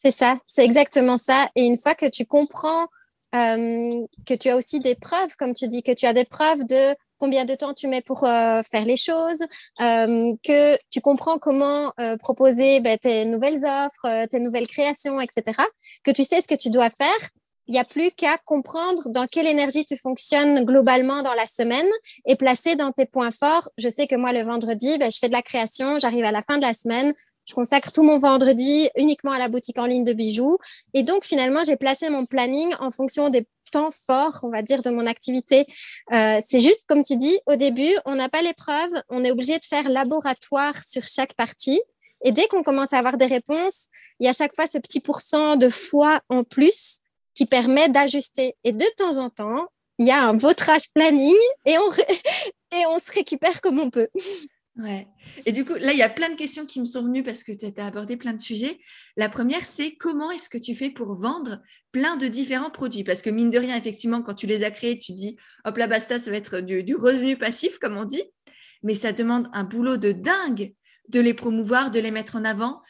[0.04, 1.48] C'est ça, c'est exactement ça.
[1.56, 2.88] Et une fois que tu comprends
[3.34, 6.64] euh, que tu as aussi des preuves, comme tu dis, que tu as des preuves
[6.66, 9.40] de combien de temps tu mets pour euh, faire les choses,
[9.80, 15.56] euh, que tu comprends comment proposer ben, tes nouvelles offres, tes nouvelles créations, etc.,
[16.02, 17.30] que tu sais ce que tu dois faire.
[17.66, 21.88] Il n'y a plus qu'à comprendre dans quelle énergie tu fonctionnes globalement dans la semaine
[22.26, 23.70] et placer dans tes points forts.
[23.78, 26.42] Je sais que moi, le vendredi, ben, je fais de la création, j'arrive à la
[26.42, 27.14] fin de la semaine,
[27.46, 30.58] je consacre tout mon vendredi uniquement à la boutique en ligne de bijoux.
[30.94, 34.82] Et donc, finalement, j'ai placé mon planning en fonction des temps fort, on va dire,
[34.82, 35.66] de mon activité.
[36.12, 39.58] Euh, c'est juste, comme tu dis, au début, on n'a pas l'épreuve, on est obligé
[39.58, 41.80] de faire laboratoire sur chaque partie.
[42.22, 43.88] Et dès qu'on commence à avoir des réponses,
[44.20, 47.00] il y a chaque fois ce petit pourcent de foi en plus
[47.34, 48.56] qui permet d'ajuster.
[48.64, 49.66] Et de temps en temps,
[49.98, 51.34] il y a un vautrage planning
[51.66, 51.92] et on,
[52.76, 54.08] et on se récupère comme on peut.
[54.76, 55.06] Ouais.
[55.46, 57.44] Et du coup, là, il y a plein de questions qui me sont venues parce
[57.44, 58.80] que tu as abordé plein de sujets.
[59.16, 63.04] La première, c'est comment est-ce que tu fais pour vendre plein de différents produits?
[63.04, 65.86] Parce que mine de rien, effectivement, quand tu les as créés, tu dis, hop là,
[65.86, 68.24] basta, ça va être du, du revenu passif, comme on dit.
[68.82, 70.74] Mais ça demande un boulot de dingue
[71.08, 72.82] de les promouvoir, de les mettre en avant,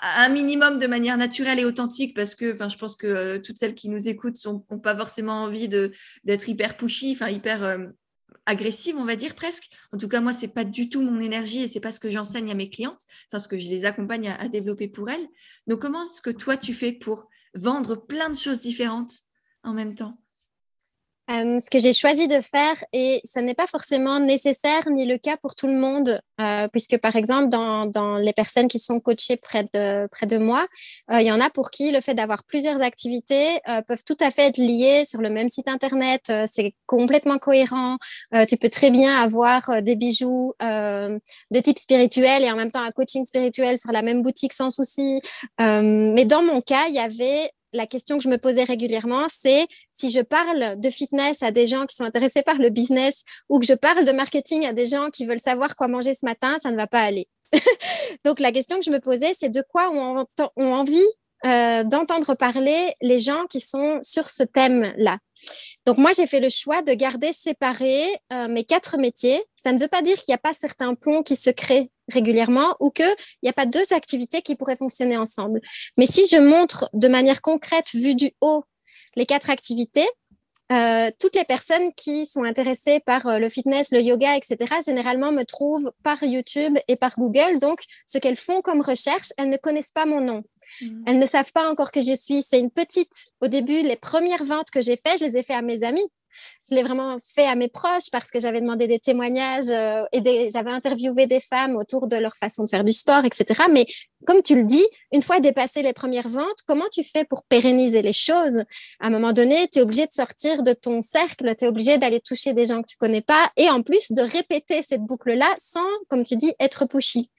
[0.00, 3.74] un minimum de manière naturelle et authentique parce que je pense que euh, toutes celles
[3.74, 7.86] qui nous écoutent n'ont pas forcément envie d'être hyper pushy, enfin hyper euh,
[8.46, 9.68] agressive, on va dire presque.
[9.92, 12.10] En tout cas, moi, c'est pas du tout mon énergie et c'est pas ce que
[12.10, 15.28] j'enseigne à mes clientes, enfin ce que je les accompagne à, à développer pour elles.
[15.66, 19.12] Donc, comment est-ce que toi tu fais pour vendre plein de choses différentes
[19.62, 20.21] en même temps?
[21.30, 25.18] Euh, ce que j'ai choisi de faire, et ce n'est pas forcément nécessaire ni le
[25.18, 28.98] cas pour tout le monde, euh, puisque par exemple, dans, dans, les personnes qui sont
[28.98, 30.66] coachées près de, près de moi,
[31.12, 34.30] euh, il y en a pour qui le fait d'avoir plusieurs activités peuvent tout à
[34.30, 36.32] fait être liées sur le même site Internet.
[36.50, 37.96] c'est complètement cohérent.
[38.48, 42.90] tu peux très bien avoir des bijoux de type spirituel et en même temps un
[42.90, 45.20] coaching spirituel sur la même boutique sans souci.
[45.58, 49.66] mais dans mon cas, il y avait la question que je me posais régulièrement, c'est
[49.90, 53.58] si je parle de fitness à des gens qui sont intéressés par le business ou
[53.58, 56.56] que je parle de marketing à des gens qui veulent savoir quoi manger ce matin,
[56.62, 57.28] ça ne va pas aller.
[58.24, 61.00] Donc la question que je me posais, c'est de quoi ont, envie
[61.44, 65.18] euh, d'entendre parler les gens qui sont sur ce thème-là.
[65.86, 69.42] Donc moi, j'ai fait le choix de garder séparés euh, mes quatre métiers.
[69.56, 72.76] Ça ne veut pas dire qu'il n'y a pas certains ponts qui se créent régulièrement
[72.80, 75.60] ou qu'il n'y a pas deux activités qui pourraient fonctionner ensemble.
[75.96, 78.64] Mais si je montre de manière concrète, vue du haut,
[79.16, 80.08] les quatre activités,
[80.72, 85.30] euh, toutes les personnes qui sont intéressées par euh, le fitness, le yoga, etc., généralement
[85.30, 87.58] me trouvent par YouTube et par Google.
[87.60, 90.42] Donc, ce qu'elles font comme recherche, elles ne connaissent pas mon nom.
[90.80, 91.04] Mmh.
[91.06, 92.42] Elles ne savent pas encore que je suis.
[92.42, 93.26] C'est une petite.
[93.40, 96.08] Au début, les premières ventes que j'ai faites, je les ai fait à mes amis
[96.68, 100.50] je l'ai vraiment fait à mes proches parce que j'avais demandé des témoignages euh, et
[100.50, 103.62] j'avais interviewé des femmes autour de leur façon de faire du sport, etc.
[103.70, 103.86] Mais
[104.26, 108.02] comme tu le dis, une fois dépassé les premières ventes, comment tu fais pour pérenniser
[108.02, 108.58] les choses?
[109.00, 111.98] À un moment donné, tu es obligé de sortir de ton cercle, tu es obligé
[111.98, 115.52] d'aller toucher des gens que tu connais pas et en plus de répéter cette boucle-là
[115.58, 117.30] sans, comme tu dis, être pushy.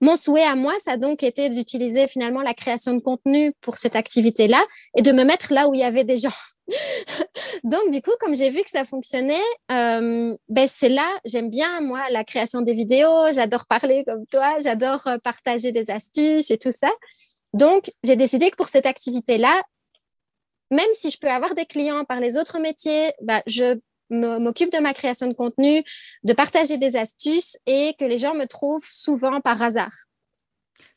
[0.00, 3.76] Mon souhait à moi, ça a donc été d'utiliser finalement la création de contenu pour
[3.76, 4.64] cette activité-là
[4.96, 6.30] et de me mettre là où il y avait des gens.
[7.64, 9.34] donc, du coup, comme j'ai vu que ça fonctionnait,
[9.70, 14.58] euh, ben, c'est là, j'aime bien, moi, la création des vidéos, j'adore parler comme toi,
[14.60, 16.90] j'adore euh, partager des astuces et tout ça.
[17.52, 19.62] Donc, j'ai décidé que pour cette activité-là,
[20.70, 23.78] même si je peux avoir des clients par les autres métiers, ben, je
[24.10, 25.82] m'occupe de ma création de contenu,
[26.24, 29.92] de partager des astuces et que les gens me trouvent souvent par hasard.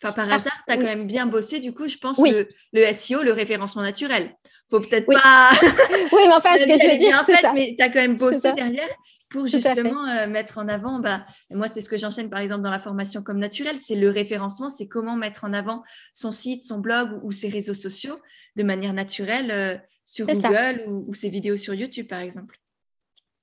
[0.01, 2.93] Enfin, par hasard, tu as quand même bien bossé, du coup, je pense, le, le,
[2.93, 4.35] SEO, le référencement naturel.
[4.69, 5.51] Faut peut-être pas.
[5.61, 7.53] oui, mais enfin, ce que je veux dire, c'est ça.
[7.53, 8.89] Mais tu as quand même bossé derrière
[9.29, 10.99] pour justement euh, mettre en avant.
[10.99, 14.09] Bah, moi, c'est ce que j'enseigne, par exemple, dans la formation comme naturel, c'est le
[14.09, 18.19] référencement, c'est comment mettre en avant son site, son blog ou, ses réseaux sociaux
[18.55, 22.59] de manière naturelle euh, sur Google ou, ou ses vidéos sur YouTube, par exemple.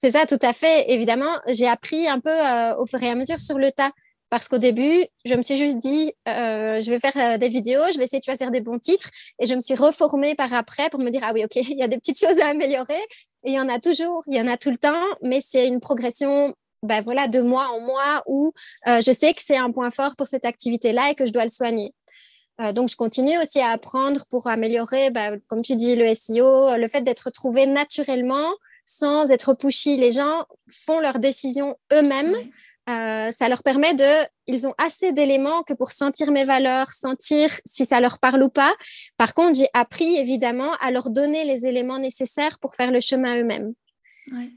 [0.02, 0.90] C'est ça, tout à fait.
[0.90, 3.90] Évidemment, j'ai appris un peu euh, au fur et à mesure sur le tas.
[4.30, 7.82] Parce qu'au début, je me suis juste dit, euh, je vais faire euh, des vidéos,
[7.92, 9.10] je vais essayer de choisir des bons titres.
[9.40, 11.82] Et je me suis reformée par après pour me dire, ah oui, OK, il y
[11.82, 13.00] a des petites choses à améliorer.
[13.44, 15.66] Et il y en a toujours, il y en a tout le temps, mais c'est
[15.66, 18.52] une progression ben voilà, de mois en mois où
[18.86, 21.50] je sais que c'est un point fort pour cette activité-là et que je dois le
[21.50, 21.92] soigner.
[22.72, 26.88] donc, je continue aussi à apprendre pour améliorer, ben, comme tu dis, le SEO, le
[26.88, 28.50] fait d'être trouvé naturellement,
[28.90, 29.96] sans être pushy.
[29.96, 32.34] Les gens font leurs décisions eux-mêmes.
[32.88, 37.52] Euh, ça leur permet de, ils ont assez d'éléments que pour sentir mes valeurs, sentir
[37.64, 38.74] si ça leur parle ou pas.
[39.16, 43.36] Par contre, j'ai appris évidemment à leur donner les éléments nécessaires pour faire le chemin
[43.36, 43.74] eux-mêmes.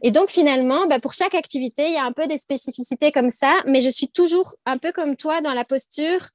[0.01, 3.29] Et donc finalement, bah, pour chaque activité, il y a un peu des spécificités comme
[3.29, 6.29] ça, mais je suis toujours un peu comme toi dans la posture.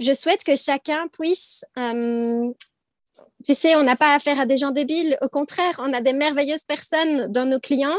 [0.00, 2.50] Je souhaite que chacun puisse euh,
[3.46, 5.16] tu sais, on n'a pas affaire à des gens débiles.
[5.22, 7.96] Au contraire, on a des merveilleuses personnes dans nos clients.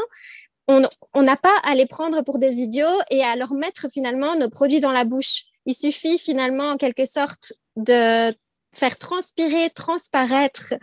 [0.66, 4.50] On n'a pas à les prendre pour des idiots et à leur mettre finalement nos
[4.50, 5.44] produits dans la bouche.
[5.64, 8.34] Il suffit finalement, en quelque sorte, de
[8.74, 10.74] faire transpirer, transparaître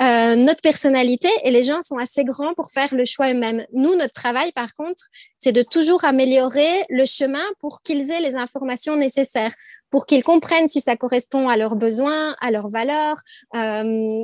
[0.00, 3.66] euh, notre personnalité et les gens sont assez grands pour faire le choix eux-mêmes.
[3.72, 5.02] Nous, notre travail, par contre,
[5.40, 9.52] c'est de toujours améliorer le chemin pour qu'ils aient les informations nécessaires
[9.92, 13.18] pour qu'ils comprennent si ça correspond à leurs besoins, à leurs valeurs,
[13.54, 14.22] euh,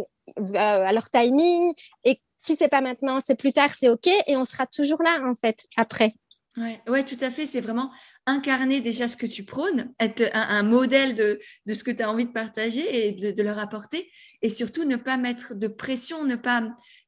[0.54, 1.74] à leur timing.
[2.04, 4.09] Et si c'est pas maintenant, c'est plus tard, c'est OK.
[4.26, 6.14] Et on sera toujours là, en fait, après.
[6.57, 7.44] Ouais, ouais tout à fait.
[7.44, 7.92] C'est vraiment
[8.24, 12.11] incarner déjà ce que tu prônes, être un, modèle de, de, ce que tu as
[12.11, 14.11] envie de partager et de, de, leur apporter.
[14.40, 16.62] Et surtout, ne pas mettre de pression, ne pas.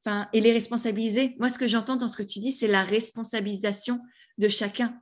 [0.04, 1.34] Enfin, et les responsabiliser.
[1.38, 4.00] Moi, ce que j'entends dans ce que tu dis, c'est la responsabilisation
[4.36, 4.98] de chacun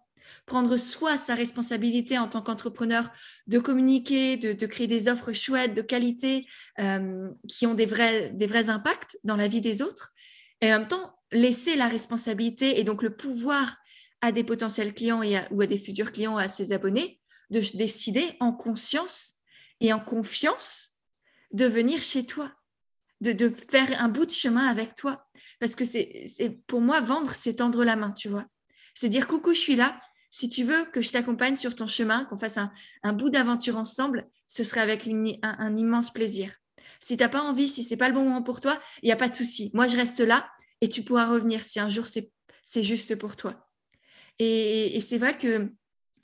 [0.47, 3.11] prendre soi sa responsabilité en tant qu'entrepreneur
[3.47, 6.47] de communiquer, de, créer des offres chouettes, de qualité,
[6.79, 10.13] euh, qui ont des vrais, des vrais impacts dans la vie des autres.
[10.61, 13.77] Et en même temps, laisser la responsabilité et donc le pouvoir
[14.21, 18.53] à des potentiels clients ou à des futurs clients, à ses abonnés, de décider en
[18.53, 19.35] conscience
[19.81, 20.91] et en confiance
[21.53, 22.53] de venir chez toi,
[23.21, 25.27] de, de faire un bout de chemin avec toi.
[25.61, 28.47] Parce que c'est pour moi, vendre, c'est tendre la main, tu vois.
[28.95, 30.01] C'est dire coucou, je suis là,
[30.39, 34.29] si tu veux que je t'accompagne sur ton chemin, qu'on fasse un, bout d'aventure ensemble,
[34.47, 36.53] ce serait avec un, immense plaisir.
[37.01, 39.13] Si tu n'as pas envie, si c'est pas le bon moment pour toi, il n'y
[39.13, 39.73] a pas de souci.
[39.75, 40.49] Moi, je reste là
[40.81, 43.69] et tu pourras revenir si un jour c'est juste pour toi.
[44.39, 45.73] Et, c'est vrai que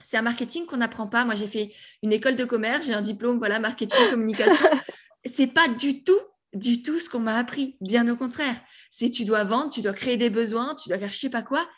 [0.04, 1.24] c'est un marketing qu'on n'apprend pas.
[1.24, 1.74] Moi, j'ai fait
[2.04, 4.70] une école de commerce, j'ai un diplôme, voilà, marketing, communication.
[5.24, 6.20] c'est pas du tout,
[6.52, 7.76] du tout ce qu'on m'a appris.
[7.80, 8.60] Bien au contraire.
[8.92, 11.42] C'est tu dois vendre, tu dois créer des besoins, tu dois faire je sais pas
[11.42, 11.68] quoi.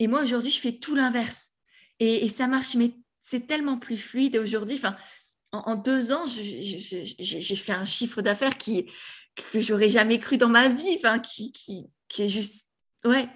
[0.00, 1.52] Et moi, aujourd'hui, je fais tout l'inverse.
[2.00, 4.34] Et, ça marche, mais c'est tellement plus fluide.
[4.34, 4.80] Et aujourd'hui,
[5.52, 8.90] en, deux ans, j'ai fait un chiffre d'affaires qui
[9.52, 11.52] que j'aurais jamais cru dans ma vie, qui,
[12.08, 12.66] qui, est juste,
[13.04, 13.28] ouais,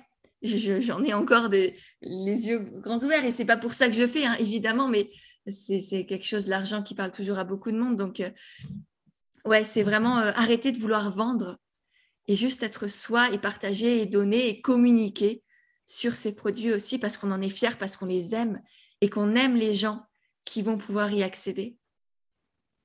[0.42, 3.24] j'en ai encore les yeux grands ouverts.
[3.24, 5.10] Et c'est pas pour ça que je fais, hein, évidemment, mais
[5.46, 7.96] c'est quelque chose, l'argent qui parle toujours à beaucoup de monde.
[7.96, 8.30] Donc, euh,
[9.44, 11.58] ouais, c'est vraiment euh, arrêter de vouloir vendre
[12.28, 15.42] et juste être soi et partager et donner et communiquer
[15.90, 18.62] sur ces produits aussi parce qu'on en est fier, parce qu'on les aime
[19.00, 20.02] et qu'on aime les gens
[20.44, 21.76] qui vont pouvoir y accéder.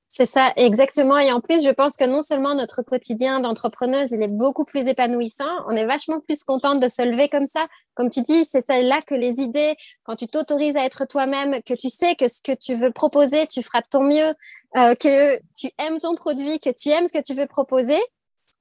[0.08, 1.16] C'est ça, exactement.
[1.18, 4.88] Et en plus, je pense que non seulement notre quotidien d'entrepreneuse, il est beaucoup plus
[4.88, 7.68] épanouissant, on est vachement plus contente de se lever comme ça.
[7.94, 11.74] Comme tu dis, c'est là que les idées, quand tu t'autorises à être toi-même, que
[11.74, 14.34] tu sais que ce que tu veux proposer, tu feras de ton mieux,
[14.76, 18.00] euh, que tu aimes ton produit, que tu aimes ce que tu veux proposer,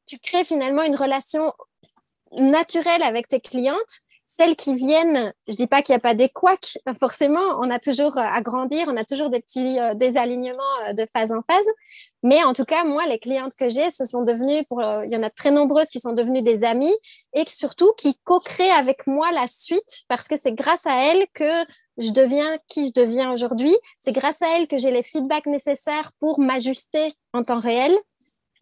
[0.05, 1.51] tu crées finalement une relation
[2.31, 4.01] naturelle avec tes clientes
[4.35, 7.79] celles qui viennent, je dis pas qu'il n'y a pas des couacs, forcément, on a
[7.79, 11.41] toujours euh, à grandir, on a toujours des petits euh, désalignements euh, de phase en
[11.49, 11.65] phase.
[12.21, 15.15] Mais en tout cas, moi, les clientes que j'ai, ce sont devenues, pour, il y
[15.15, 16.95] en a très nombreuses qui sont devenues des amies
[17.33, 21.51] et surtout qui co-créent avec moi la suite parce que c'est grâce à elles que
[21.97, 23.75] je deviens qui je deviens aujourd'hui.
[24.01, 27.95] C'est grâce à elle que j'ai les feedbacks nécessaires pour m'ajuster en temps réel.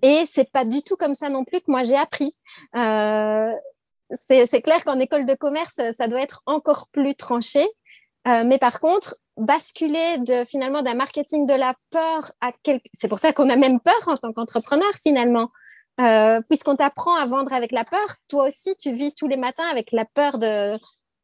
[0.03, 2.35] Et c'est pas du tout comme ça non plus que moi j'ai appris.
[4.27, 7.65] C'est clair qu'en école de commerce, ça doit être encore plus tranché.
[8.27, 12.87] Euh, mais par contre, basculer finalement d'un marketing de la peur à quelque...
[12.93, 15.49] c'est pour ça qu'on a même peur en tant qu'entrepreneur finalement.
[16.01, 19.67] Euh, puisqu'on t'apprend à vendre avec la peur toi aussi tu vis tous les matins
[19.67, 20.75] avec la peur de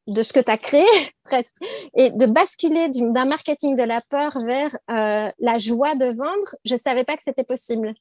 [0.06, 0.86] de ce que tu as créé
[1.24, 1.58] presque.
[1.96, 6.76] Et de basculer d'un marketing de la peur vers euh, la joie de vendre je
[6.76, 7.94] savais pas que c'était possible.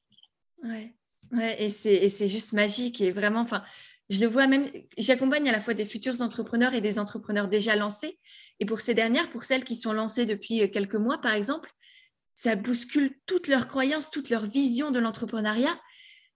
[0.63, 0.95] Ouais,
[1.33, 3.63] ouais et c'est juste magique et vraiment enfin
[4.11, 4.67] je le vois même,
[4.97, 8.19] j'accompagne à la fois des futurs entrepreneurs et des entrepreneurs déjà lancés.
[8.59, 11.71] Et pour ces dernières, pour celles qui sont lancées depuis euh, quelques mois, par exemple,
[12.35, 15.79] ça bouscule toutes leurs croyances, toute leur vision de l'entrepreneuriat.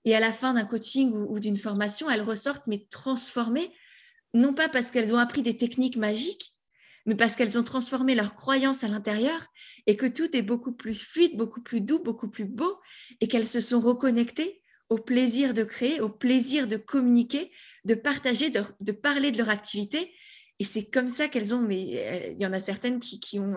[0.04, 3.72] Et à la fin d'un coaching ou, d'une formation, elles ressortent, mais transformées,
[4.34, 6.54] non pas parce qu'elles ont appris des techniques magiques,
[7.06, 9.46] mais parce qu'elles ont transformé leurs croyances à l'intérieur
[9.86, 12.80] et que tout est beaucoup plus fluide, beaucoup plus doux, beaucoup plus beau,
[13.20, 14.61] et qu'elles se sont reconnectées
[14.92, 17.50] au plaisir de créer, au plaisir de communiquer,
[17.86, 20.12] de partager, de, parler de leur activité.
[20.58, 23.56] Et c'est comme ça qu'elles ont, mais euh, il y en a certaines qui, ont,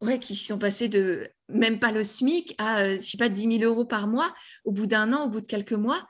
[0.00, 3.58] ouais, qui sont passées de même pas le SMIC à, euh, je sais pas, 10
[3.58, 4.32] 000 euros par mois
[4.64, 6.06] au bout d'un an, au bout de quelques mois.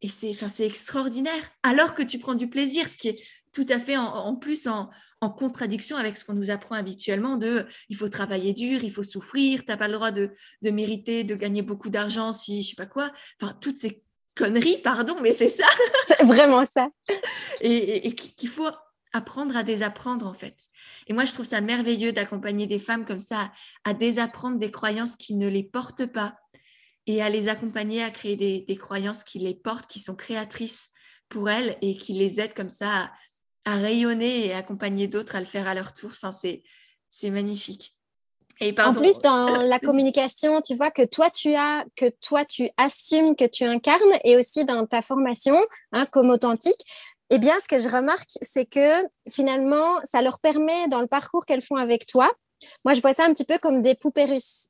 [0.00, 1.52] Et c'est, extraordinaire.
[1.62, 4.88] Alors que tu prends du plaisir, ce qui est tout à fait en plus en,
[5.20, 9.02] en contradiction avec ce qu'on nous apprend habituellement de il faut travailler dur, il faut
[9.02, 12.76] souffrir, tu n'as pas le droit de, mériter, de gagner beaucoup d'argent si je sais
[12.76, 13.12] pas quoi.
[13.40, 14.02] Enfin, toutes ces
[14.34, 15.66] conneries, pardon, mais c'est ça.
[16.06, 16.88] C'est vraiment ça.
[17.60, 18.70] et, qu'il faut
[19.12, 20.56] apprendre à désapprendre en fait.
[21.06, 23.52] Et moi, je trouve ça merveilleux d'accompagner des femmes comme ça
[23.84, 26.36] à désapprendre des croyances qui ne les portent pas
[27.06, 30.90] et à les accompagner à créer des, des croyances qui les portent, qui sont créatrices
[31.28, 33.10] pour elles et qui les aident comme ça à
[33.66, 36.10] rayonner et accompagner d'autres à le faire à leur tour.
[36.12, 36.62] Enfin, c'est,
[37.10, 37.94] c'est magnifique.
[38.60, 42.68] Et en plus, dans la communication, tu vois que toi, tu as, que toi, tu
[42.76, 45.58] assumes, que tu incarnes, et aussi dans ta formation,
[45.92, 46.84] hein, comme authentique,
[47.30, 51.46] eh bien, ce que je remarque, c'est que finalement, ça leur permet, dans le parcours
[51.46, 52.30] qu'elles font avec toi,
[52.84, 54.68] moi, je vois ça un petit peu comme des poupées russes.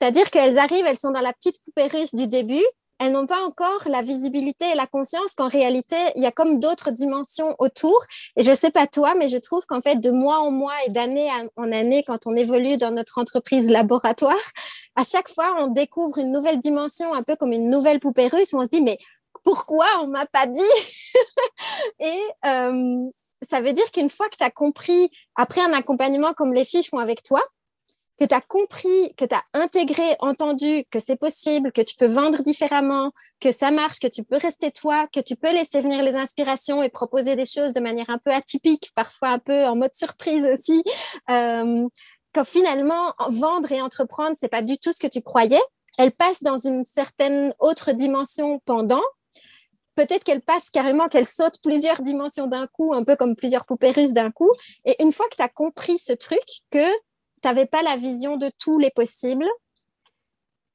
[0.00, 2.64] C'est-à-dire qu'elles arrivent, elles sont dans la petite poupée russe du début,
[3.00, 6.60] elles n'ont pas encore la visibilité et la conscience qu'en réalité, il y a comme
[6.60, 7.98] d'autres dimensions autour.
[8.36, 10.90] Et je sais pas toi, mais je trouve qu'en fait, de mois en mois et
[10.90, 14.36] d'année en année, quand on évolue dans notre entreprise laboratoire,
[14.96, 18.52] à chaque fois, on découvre une nouvelle dimension, un peu comme une nouvelle poupée russe,
[18.52, 18.98] où on se dit, mais
[19.44, 20.60] pourquoi on m'a pas dit?
[22.00, 23.08] Et euh,
[23.40, 26.84] ça veut dire qu'une fois que tu as compris, après un accompagnement comme les filles
[26.84, 27.42] font avec toi,
[28.20, 32.06] que tu as compris, que tu as intégré, entendu que c'est possible, que tu peux
[32.06, 36.02] vendre différemment, que ça marche, que tu peux rester toi, que tu peux laisser venir
[36.02, 39.74] les inspirations et proposer des choses de manière un peu atypique, parfois un peu en
[39.74, 40.84] mode surprise aussi.
[41.30, 41.88] Euh,
[42.32, 45.62] que finalement, vendre et entreprendre, c'est pas du tout ce que tu croyais.
[45.96, 49.02] Elle passe dans une certaine autre dimension pendant.
[49.96, 53.90] Peut-être qu'elle passe carrément, qu'elle saute plusieurs dimensions d'un coup, un peu comme plusieurs poupées
[53.90, 54.50] russes d'un coup.
[54.84, 56.86] Et une fois que tu as compris ce truc, que
[57.48, 59.46] n'avais pas la vision de tous les possibles.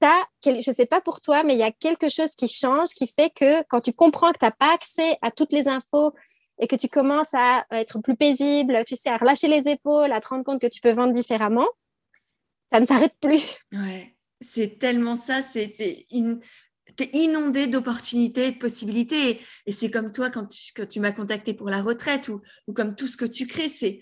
[0.01, 2.89] As, je ne sais pas pour toi, mais il y a quelque chose qui change,
[2.89, 6.13] qui fait que quand tu comprends que tu n'as pas accès à toutes les infos
[6.59, 10.19] et que tu commences à être plus paisible, tu sais, à relâcher les épaules, à
[10.19, 11.67] te rendre compte que tu peux vendre différemment,
[12.69, 13.41] ça ne s'arrête plus.
[13.71, 16.05] Ouais, c'est tellement ça, c'est
[16.99, 19.39] es inondé d'opportunités, de possibilités.
[19.65, 22.95] Et, c'est comme toi quand tu, tu m'as contacté pour la retraite ou, ou, comme
[22.95, 24.01] tout ce que tu crées, c'est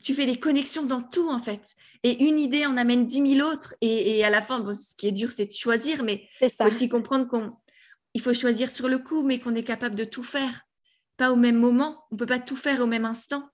[0.00, 1.76] tu fais des connexions dans tout en fait.
[2.02, 3.74] Et une idée en amène dix mille autres.
[3.80, 7.28] Et, à la fin, ce qui est dur, c'est de choisir, mais il aussi comprendre
[8.12, 10.62] qu'il faut choisir sur le coup, mais qu'on est capable de tout faire.
[11.16, 12.04] Pas au même moment.
[12.10, 13.48] On ne peut pas tout faire au même instant,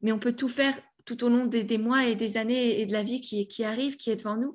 [0.00, 2.92] mais on peut tout faire tout au long des, mois et des années et de
[2.92, 4.54] la vie qui, qui arrive, qui est devant nous.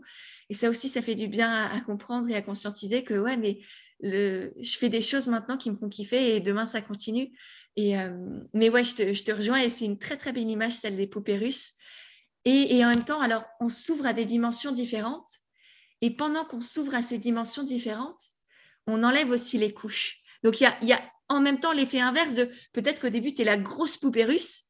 [0.50, 3.60] Et ça aussi, ça fait du bien à, comprendre et à conscientiser que, ouais, mais
[4.00, 7.32] le, je fais des choses maintenant qui me font kiffer et demain, ça continue.
[7.79, 11.07] Euh, mais ouais, je te, rejoins et c'est une très très belle image, celle des
[11.07, 11.73] poupées russes.
[12.45, 15.29] Et, en même temps, alors, on s'ouvre à des dimensions différentes.
[16.01, 18.21] Et pendant qu'on s'ouvre à ces dimensions différentes,
[18.86, 20.17] on enlève aussi les couches.
[20.43, 23.33] Donc, il y a, y a en même temps l'effet inverse de peut-être qu'au début,
[23.33, 24.65] tu es la grosse poupée russe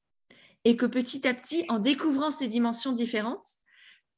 [0.66, 3.48] et que petit à petit, en découvrant ces dimensions différentes,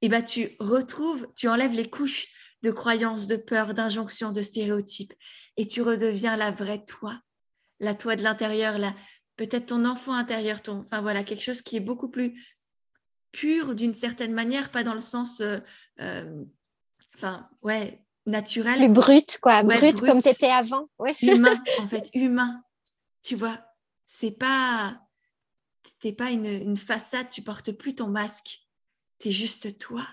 [0.01, 2.27] eh ben, tu retrouves, tu enlèves les couches
[2.61, 5.13] de croyances, de peurs, d'injonctions, de stéréotypes
[5.57, 7.19] et tu redeviens la vraie toi
[7.85, 8.77] la toi de l'intérieur,
[9.37, 12.41] peut-être ton enfant intérieur, ton, enfin voilà, quelque chose qui est beaucoup plus
[13.31, 15.59] pur d'une certaine manière, pas dans le sens, euh,
[15.99, 16.43] euh,
[17.15, 18.77] enfin ouais, naturel.
[18.77, 20.89] Plus brut, quoi, brut, comme tu étais avant.
[21.21, 22.61] Humain, en fait, humain.
[23.23, 23.59] Tu vois,
[24.07, 24.99] c'est pas,
[25.99, 28.61] t'es pas une, façade, tu portes plus ton masque,
[29.19, 30.05] tu es juste toi.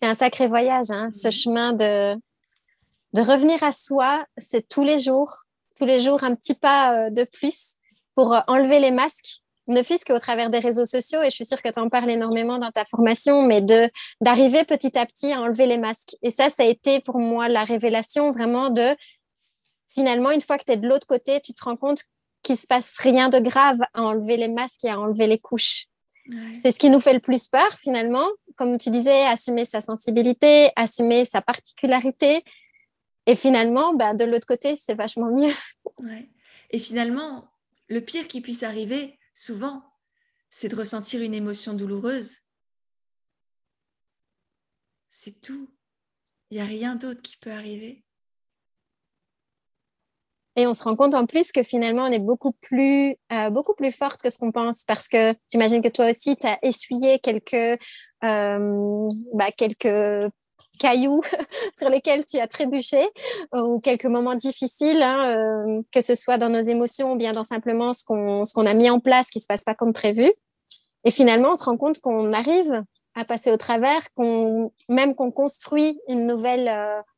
[0.00, 2.14] C'est un sacré voyage, hein, ce chemin de,
[3.12, 5.44] de revenir à soi, c'est tous les jours,
[5.76, 7.76] tous les jours un petit pas euh, de plus
[8.14, 11.46] pour euh, enlever les masques, ne fût-ce qu'au travers des réseaux sociaux, et je suis
[11.46, 13.88] sûre que tu en parles énormément dans ta formation, mais de
[14.20, 16.16] d'arriver petit à petit à enlever les masques.
[16.22, 18.96] Et ça, ça a été pour moi la révélation vraiment de
[19.88, 22.02] finalement, une fois que tu es de l'autre côté, tu te rends compte
[22.42, 25.86] qu'il se passe rien de grave à enlever les masques et à enlever les couches.
[26.62, 28.26] C'est ce qui nous fait le plus peur finalement.
[28.56, 32.44] Comme tu disais, assumer sa sensibilité, assumer sa particularité.
[33.26, 35.52] Et finalement, ben, de l'autre côté, c'est vachement mieux.
[36.70, 37.48] Et finalement,
[37.88, 39.82] le pire qui puisse arriver, souvent,
[40.50, 42.38] c'est de ressentir une émotion douloureuse.
[45.10, 45.70] C'est tout.
[46.50, 48.04] Il n'y a rien d'autre qui peut arriver.
[50.56, 53.74] Et on se rend compte en plus que finalement, on est beaucoup plus, euh, beaucoup
[53.74, 57.18] plus forte que ce qu'on pense parce que j'imagine que toi aussi, tu as essuyé
[57.20, 60.30] quelques, euh, bah, quelques
[60.78, 61.22] cailloux
[61.78, 63.08] sur lesquels tu as trébuché
[63.52, 67.44] ou quelques moments difficiles, hein, euh, que ce soit dans nos émotions ou bien dans
[67.44, 70.30] simplement ce qu'on, a mis en place qui ne se passe pas comme prévu.
[71.04, 72.82] Et finalement, on se rend compte qu'on arrive
[73.14, 76.72] à passer au travers, qu'on, même qu'on construit une nouvelle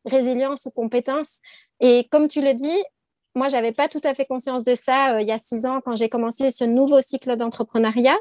[0.04, 1.40] résilience ou compétence.
[1.80, 2.82] Et comme tu le dis,
[3.36, 5.80] moi, j'avais pas tout à fait conscience de ça euh, il y a six ans
[5.84, 8.16] quand j'ai commencé ce nouveau cycle d'entrepreneuriat.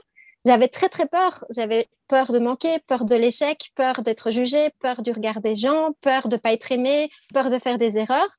[0.46, 1.46] J'avais très, très peur.
[1.50, 5.92] J'avais peur de manquer, peur de l'échec, peur d'être jugée, peur du regard des gens,
[6.02, 8.30] peur de pas être aimée, peur de faire des erreurs.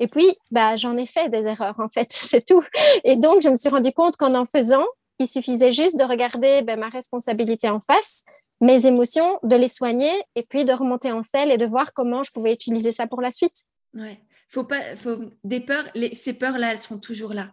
[0.00, 2.64] Et puis, bah, j'en ai fait des erreurs, en fait, c'est tout.
[3.04, 4.84] Et donc, je me suis rendu compte qu'en en faisant,
[5.18, 8.24] il suffisait juste de regarder ben, ma responsabilité en face,
[8.60, 12.22] mes émotions, de les soigner et puis de remonter en selle et de voir comment
[12.22, 13.66] je pouvais utiliser ça pour la suite.
[13.94, 14.20] Ouais
[14.52, 17.52] faut pas, faut, des peurs, ces peurs-là, elles seront toujours là.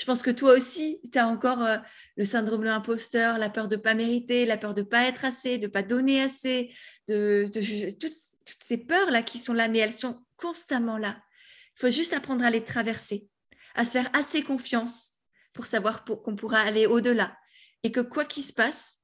[0.00, 1.76] Je pense que toi aussi, tu as encore euh,
[2.16, 5.04] le syndrome de l'imposteur, la peur de ne pas mériter, la peur de ne pas
[5.04, 6.74] être assez, de ne pas donner assez,
[7.06, 7.44] de,
[8.00, 8.14] toutes,
[8.66, 11.22] ces peurs-là qui sont là, mais elles sont constamment là.
[11.76, 13.28] Il faut juste apprendre à les traverser,
[13.74, 15.10] à se faire assez confiance
[15.52, 17.36] pour savoir qu'on pourra aller au-delà
[17.82, 19.00] et que quoi qu'il se passe,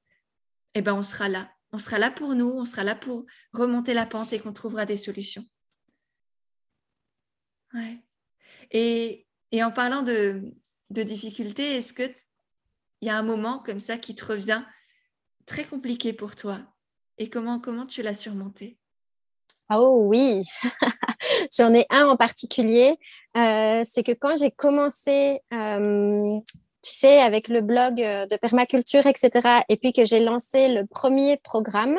[0.73, 1.51] eh ben, on sera là.
[1.73, 4.87] On sera là pour nous, on sera là pour remonter la pente et qu'on trouvera
[4.87, 5.45] des solutions.
[7.75, 8.01] Ouais.
[8.71, 10.41] Et, et, en parlant de,
[10.89, 12.13] de difficultés, est-ce qu'il
[13.01, 14.63] y a un moment comme ça qui te revient
[15.45, 16.59] très compliqué pour toi?
[17.17, 18.77] Et comment, comment tu l'as surmonté?
[19.73, 20.43] Oh oui,
[21.57, 22.97] j'en ai un en particulier.
[23.35, 26.39] Euh, c'est que quand j'ai commencé, euh,
[26.81, 31.37] tu sais, avec le blog de permaculture, etc., et puis que j'ai lancé le premier
[31.37, 31.97] programme,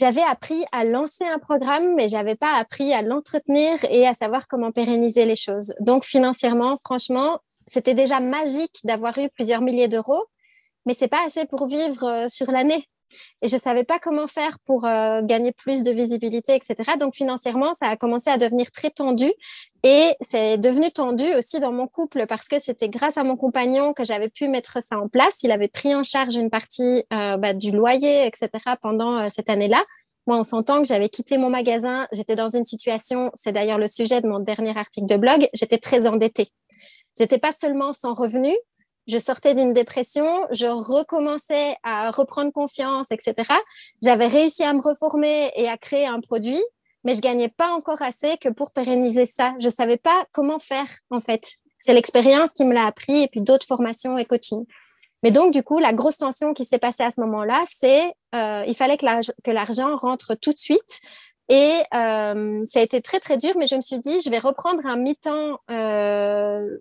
[0.00, 4.48] j'avais appris à lancer un programme, mais j'avais pas appris à l'entretenir et à savoir
[4.48, 5.74] comment pérenniser les choses.
[5.78, 7.38] Donc financièrement, franchement,
[7.70, 10.24] c'était déjà magique d'avoir eu plusieurs milliers d'euros,
[10.86, 12.84] mais c'est pas assez pour vivre euh, sur l'année.
[13.42, 16.74] Et je savais pas comment faire pour euh, gagner plus de visibilité, etc.
[16.98, 19.30] Donc financièrement, ça a commencé à devenir très tendu.
[19.84, 23.92] Et c'est devenu tendu aussi dans mon couple parce que c'était grâce à mon compagnon
[23.92, 25.38] que j'avais pu mettre ça en place.
[25.44, 28.48] Il avait pris en charge une partie euh, bah, du loyer, etc.
[28.82, 29.84] pendant cette année-là.
[30.26, 32.06] Moi, on s'entend que j'avais quitté mon magasin.
[32.12, 35.78] J'étais dans une situation, c'est d'ailleurs le sujet de mon dernier article de blog, j'étais
[35.78, 36.50] très endettée.
[37.20, 38.56] J'étais pas seulement sans revenu,
[39.06, 43.46] je sortais d'une dépression, je recommençais à reprendre confiance, etc.
[44.02, 46.62] J'avais réussi à me reformer et à créer un produit,
[47.04, 49.52] mais je gagnais pas encore assez que pour pérenniser ça.
[49.60, 51.56] Je savais pas comment faire, en fait.
[51.78, 54.64] C'est l'expérience qui me l'a appris et puis d'autres formations et coaching.
[55.22, 58.64] Mais donc, du coup, la grosse tension qui s'est passée à ce moment-là, c'est euh,
[58.66, 61.00] il fallait que l'argent rentre tout de suite.
[61.50, 64.38] Et euh, ça a été très, très dur, mais je me suis dit, je vais
[64.38, 66.78] reprendre un mi-temps euh,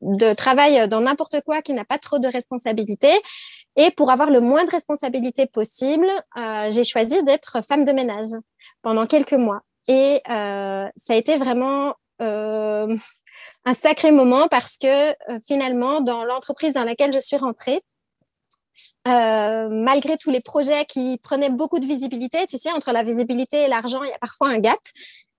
[0.00, 3.16] de travail dans n'importe quoi qui n'a pas trop de responsabilités.
[3.76, 8.30] Et pour avoir le moins de responsabilités possible, euh, j'ai choisi d'être femme de ménage
[8.82, 9.60] pendant quelques mois.
[9.86, 12.96] Et euh, ça a été vraiment euh,
[13.64, 15.14] un sacré moment parce que
[15.46, 17.80] finalement, dans l'entreprise dans laquelle je suis rentrée,
[19.06, 23.68] malgré tous les projets qui prenaient beaucoup de visibilité, tu sais, entre la visibilité et
[23.68, 24.78] l'argent, il y a parfois un gap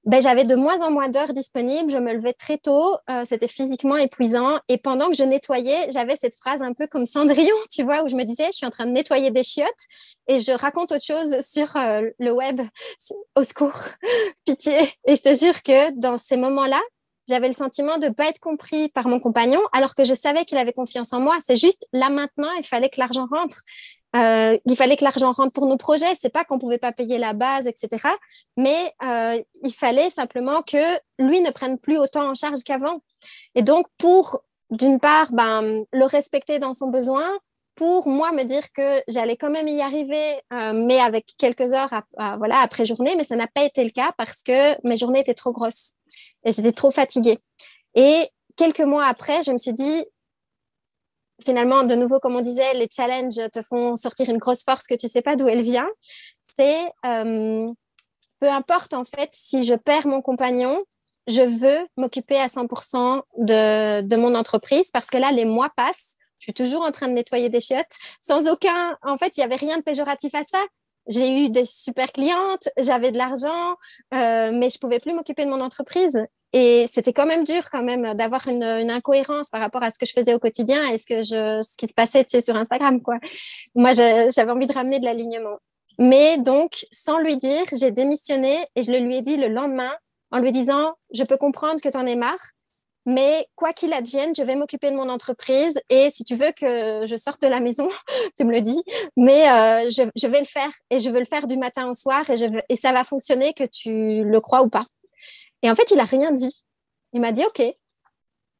[0.05, 1.91] ben, j'avais de moins en moins d'heures disponibles.
[1.91, 2.95] Je me levais très tôt.
[3.09, 4.59] Euh, c'était physiquement épuisant.
[4.69, 8.09] Et pendant que je nettoyais, j'avais cette phrase un peu comme Cendrillon, tu vois, où
[8.09, 9.87] je me disais, je suis en train de nettoyer des chiottes
[10.27, 12.61] et je raconte autre chose sur euh, le web.
[13.35, 13.77] Au secours,
[14.45, 14.77] pitié.
[15.05, 16.81] Et je te jure que dans ces moments-là,
[17.27, 20.45] j'avais le sentiment de ne pas être compris par mon compagnon, alors que je savais
[20.45, 21.37] qu'il avait confiance en moi.
[21.45, 23.61] C'est juste là maintenant, il fallait que l'argent rentre.
[24.15, 26.15] Euh, il fallait que l'argent rentre pour nos projets.
[26.15, 28.07] C'est pas qu'on pouvait pas payer la base, etc.
[28.57, 30.77] Mais euh, il fallait simplement que
[31.19, 33.01] lui ne prenne plus autant en charge qu'avant.
[33.55, 34.41] Et donc, pour
[34.71, 37.27] d'une part, ben, le respecter dans son besoin,
[37.75, 41.93] pour moi me dire que j'allais quand même y arriver, euh, mais avec quelques heures
[42.37, 45.33] voilà, après journée, mais ça n'a pas été le cas parce que mes journées étaient
[45.33, 45.93] trop grosses
[46.43, 47.39] et j'étais trop fatiguée.
[47.95, 50.05] Et quelques mois après, je me suis dit,
[51.43, 54.95] finalement, de nouveau, comme on disait, les challenges te font sortir une grosse force que
[54.95, 55.89] tu ne sais pas d'où elle vient.
[56.57, 57.71] C'est euh,
[58.39, 60.83] peu importe en fait si je perds mon compagnon,
[61.27, 66.15] je veux m'occuper à 100% de, de mon entreprise parce que là, les mois passent
[66.39, 68.97] je suis toujours en train de nettoyer des chiottes sans aucun.
[69.03, 70.63] En fait, il n'y avait rien de péjoratif à ça.
[71.07, 73.75] J'ai eu des super clientes, j'avais de l'argent,
[74.13, 76.25] euh, mais je pouvais plus m'occuper de mon entreprise.
[76.53, 80.05] Et c'était quand même dur quand même d'avoir une, incohérence par rapport à ce que
[80.05, 83.01] je faisais au quotidien et ce, que je, ce qui se passait sur Instagram.
[83.01, 83.19] Quoi.
[83.75, 85.57] Moi, j'avais envie de ramener de l'alignement.
[85.99, 89.93] Mais donc, sans lui dire, j'ai démissionné et je le lui ai dit le lendemain
[90.31, 92.39] en lui disant, je peux comprendre que tu en aies marre,
[93.05, 97.05] mais quoi qu'il advienne, je vais m'occuper de mon entreprise et si tu veux que
[97.05, 97.89] je sorte de la maison,
[98.37, 98.81] tu me le dis,
[99.17, 102.29] mais euh, je, vais le faire et je veux le faire du matin au soir
[102.29, 104.85] et, je et ça va fonctionner que tu le crois ou pas.
[105.61, 106.63] Et en fait, il n'a rien dit.
[107.13, 107.61] Il m'a dit OK,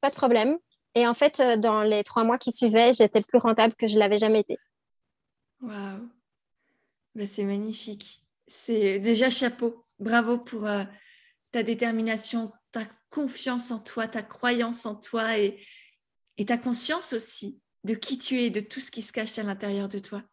[0.02, 0.58] pas de problème.
[0.96, 4.00] Et en fait, euh, dans les trois mois qui suivaient, j'étais plus rentable que je
[4.00, 4.58] l'avais jamais été.
[5.62, 6.10] Waouh,
[7.16, 8.24] bah, c'est magnifique.
[8.48, 9.86] C'est déjà chapeau.
[10.00, 10.84] Bravo pour euh,
[11.52, 12.42] ta détermination,
[12.72, 15.64] ta confiance en toi, ta croyance en toi et,
[16.38, 19.44] et ta conscience aussi de qui tu es, de tout ce qui se cache à
[19.44, 20.24] l'intérieur de toi.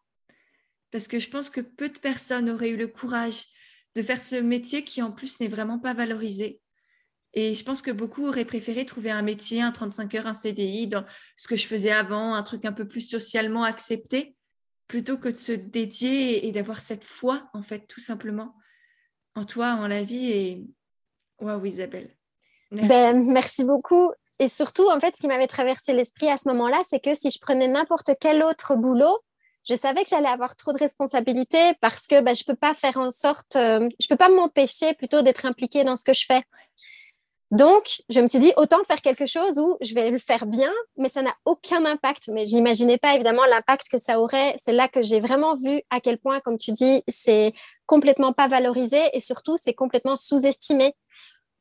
[0.91, 3.45] Parce que je pense que peu de personnes auraient eu le courage
[3.97, 6.61] de faire ce métier qui en plus n'est vraiment pas valorisé.
[7.33, 10.87] Et je pense que beaucoup auraient préféré trouver un métier, un 35 heures, un CDI,
[10.87, 11.03] dans
[11.35, 14.35] ce que je faisais avant, un truc un peu plus socialement accepté,
[14.87, 18.55] plutôt que de se dédier et d'avoir cette foi, en fait, tout simplement,
[19.35, 20.31] en toi, en la vie.
[20.31, 20.65] Et
[21.39, 22.15] waouh, Isabelle.
[22.71, 24.11] Ben, merci beaucoup.
[24.39, 27.31] Et surtout, en fait, ce qui m'avait traversé l'esprit à ce moment-là, c'est que si
[27.31, 29.17] je prenais n'importe quel autre boulot,
[29.69, 32.73] je savais que j'allais avoir trop de responsabilités parce que ben, je ne peux pas
[32.73, 36.25] faire en sorte, euh, je peux pas m'empêcher plutôt d'être impliquée dans ce que je
[36.25, 36.43] fais.
[37.51, 40.71] Donc, je me suis dit, autant faire quelque chose où je vais le faire bien,
[40.97, 42.27] mais ça n'a aucun impact.
[42.27, 44.53] Mais j'imaginais pas évidemment l'impact que ça aurait.
[44.57, 47.53] C'est là que j'ai vraiment vu à quel point, comme tu dis, c'est
[47.85, 50.93] complètement pas valorisé et surtout, c'est complètement sous-estimé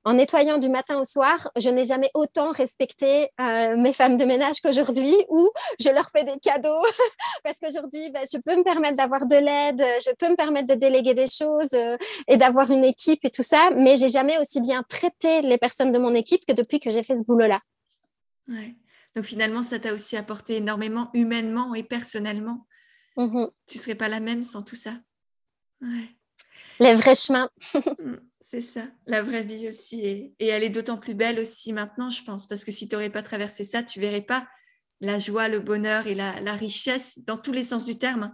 [0.07, 4.25] en nettoyant du matin au soir, je n'ai jamais autant respecté euh, mes femmes de
[4.25, 5.51] ménage qu'aujourd'hui où
[5.81, 6.81] je leur fais des cadeaux
[7.45, 10.79] parce qu'aujourd'hui, ben, je peux me permettre d'avoir de l'aide, je peux me permettre de
[10.79, 11.97] déléguer des choses euh,
[12.29, 15.91] et d'avoir une équipe et tout ça, mais j'ai jamais aussi bien traité les personnes
[15.91, 17.61] de mon équipe que depuis que j'ai fait ce boulot-là.
[19.17, 22.65] Donc finalement, ça t'a aussi apporté énormément humainement et personnellement.
[23.17, 23.51] Mm-hmm.
[23.67, 24.93] Tu serais pas la même sans tout ça.
[26.79, 27.51] Les vrais chemins.
[28.49, 30.05] C'est ça, la vraie vie aussi.
[30.39, 33.11] Et, elle est d'autant plus belle aussi maintenant, je pense, parce que si tu n'aurais
[33.11, 34.47] pas traversé ça, tu verrais pas
[35.01, 38.33] la joie, le bonheur et la, richesse dans tous les sens du terme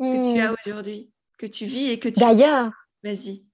[0.00, 0.56] que tu as hmm.
[0.66, 2.18] aujourd'hui, que tu vis et que tu...
[2.18, 2.72] D'ailleurs,
[3.04, 3.44] vas-y.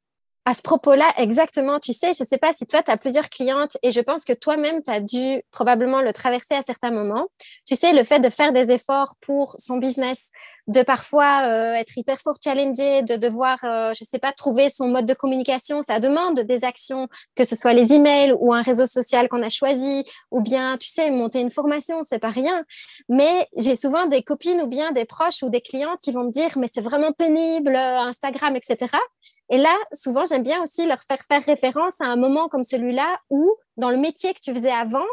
[0.47, 3.29] À ce propos-là, exactement, tu sais, je ne sais pas si toi, tu as plusieurs
[3.29, 7.27] clientes et je pense que toi-même, tu as dû probablement le traverser à certains moments.
[7.67, 10.31] Tu sais, le fait de faire des efforts pour son business,
[10.71, 14.87] de parfois euh, être hyper fort challengé, de devoir, euh, je sais pas, trouver son
[14.87, 15.83] mode de communication.
[15.83, 19.49] Ça demande des actions, que ce soit les emails ou un réseau social qu'on a
[19.49, 22.65] choisi, ou bien, tu sais, monter une formation, c'est pas rien.
[23.09, 26.31] Mais j'ai souvent des copines ou bien des proches ou des clientes qui vont me
[26.31, 28.87] dire, mais c'est vraiment pénible, Instagram, etc.
[29.51, 33.19] Et là, souvent, j'aime bien aussi leur faire faire référence à un moment comme celui-là
[33.31, 35.07] où, dans le métier que tu faisais avant,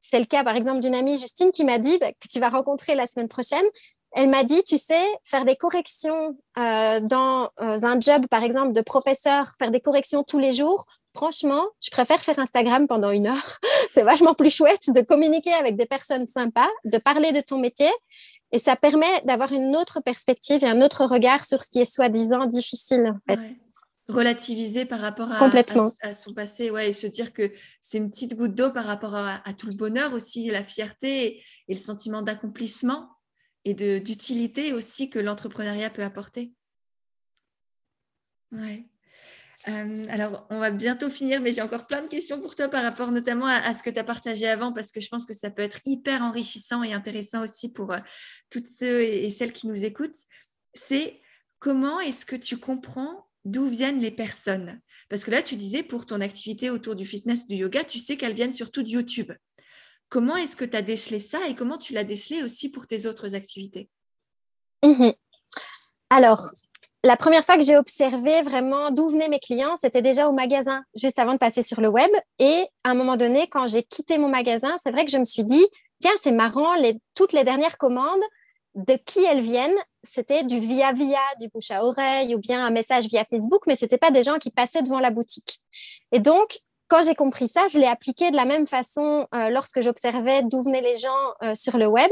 [0.00, 2.50] c'est le cas, par exemple, d'une amie, Justine, qui m'a dit bah, que tu vas
[2.50, 3.64] rencontrer la semaine prochaine
[4.14, 8.72] elle m'a dit, tu sais, faire des corrections euh, dans euh, un job, par exemple,
[8.72, 10.84] de professeur, faire des corrections tous les jours,
[11.14, 13.58] franchement, je préfère faire Instagram pendant une heure.
[13.90, 17.90] C'est vachement plus chouette de communiquer avec des personnes sympas, de parler de ton métier.
[18.52, 21.86] Et ça permet d'avoir une autre perspective et un autre regard sur ce qui est
[21.86, 23.40] soi-disant difficile, en fait.
[24.08, 25.42] relativiser par rapport à,
[26.02, 27.50] à, son passé ouais, et se dire que
[27.80, 31.74] c'est une petite goutte d'eau par rapport à, tout le bonheur aussi, la fierté et
[31.74, 33.08] le sentiment d'accomplissement
[33.64, 36.52] et d'utilité aussi que l'entrepreneuriat peut apporter.
[38.50, 38.84] Ouais.
[39.68, 42.82] Euh, alors, on va bientôt finir, mais j'ai encore plein de questions pour toi par
[42.82, 45.50] rapport notamment à, ce que tu as partagé avant, parce que je pense que ça
[45.50, 47.98] peut être hyper enrichissant et intéressant aussi pour euh,
[48.50, 50.18] toutes ceux et, celles qui nous écoutent.
[50.74, 51.20] C'est
[51.60, 54.80] comment est-ce que tu comprends d'où viennent les personnes?
[55.08, 58.16] Parce que là, tu disais pour ton activité autour du fitness, du yoga, tu sais
[58.16, 59.30] qu'elles viennent surtout de YouTube.
[60.12, 63.06] Comment est-ce que tu as décelé ça et comment tu l'as décelé aussi pour tes
[63.06, 63.88] autres activités?
[64.84, 65.14] Mhm.
[66.10, 66.50] Alors,
[67.02, 70.84] la première fois que j'ai observé vraiment d'où venaient mes clients, c'était déjà au magasin,
[70.94, 72.10] juste avant de passer sur le web.
[72.38, 75.24] Et à un moment donné, quand j'ai quitté mon magasin, c'est vrai que je me
[75.24, 75.66] suis dit,
[75.98, 76.74] tiens, c'est marrant,
[77.14, 78.20] toutes les dernières commandes,
[78.74, 83.06] de qui elles viennent, c'était du via-via, du bouche à oreille ou bien un message
[83.06, 85.58] via Facebook, mais ce n'était pas des gens qui passaient devant la boutique.
[86.12, 86.58] Et donc,
[86.92, 90.62] quand j'ai compris ça, je l'ai appliqué de la même façon euh, lorsque j'observais d'où
[90.62, 91.08] venaient les gens
[91.42, 92.10] euh, sur le web.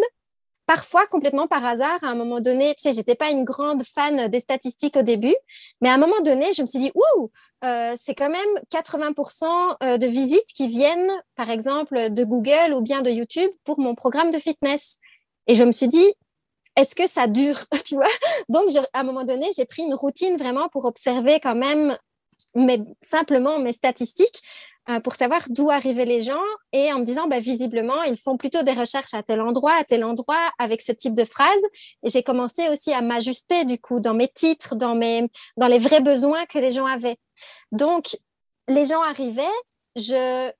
[0.64, 4.28] Parfois, complètement par hasard, à un moment donné, tu sais, j'étais pas une grande fan
[4.28, 5.34] des statistiques au début,
[5.82, 7.30] mais à un moment donné, je me suis dit, ouh,
[7.62, 8.40] euh, c'est quand même
[8.72, 13.94] 80% de visites qui viennent, par exemple, de Google ou bien de YouTube pour mon
[13.94, 14.96] programme de fitness.
[15.46, 16.14] Et je me suis dit,
[16.76, 17.58] est-ce que ça dure,
[18.48, 18.64] Donc,
[18.94, 21.98] à un moment donné, j'ai pris une routine vraiment pour observer quand même
[22.54, 24.42] mais simplement mes statistiques
[25.04, 28.62] pour savoir d'où arrivaient les gens et en me disant, bah, visiblement, ils font plutôt
[28.62, 31.62] des recherches à tel endroit, à tel endroit, avec ce type de phrase.
[32.02, 35.78] Et j'ai commencé aussi à m'ajuster, du coup, dans mes titres, dans, mes, dans les
[35.78, 37.16] vrais besoins que les gens avaient.
[37.72, 38.16] Donc,
[38.68, 39.42] les gens arrivaient,
[39.96, 40.50] je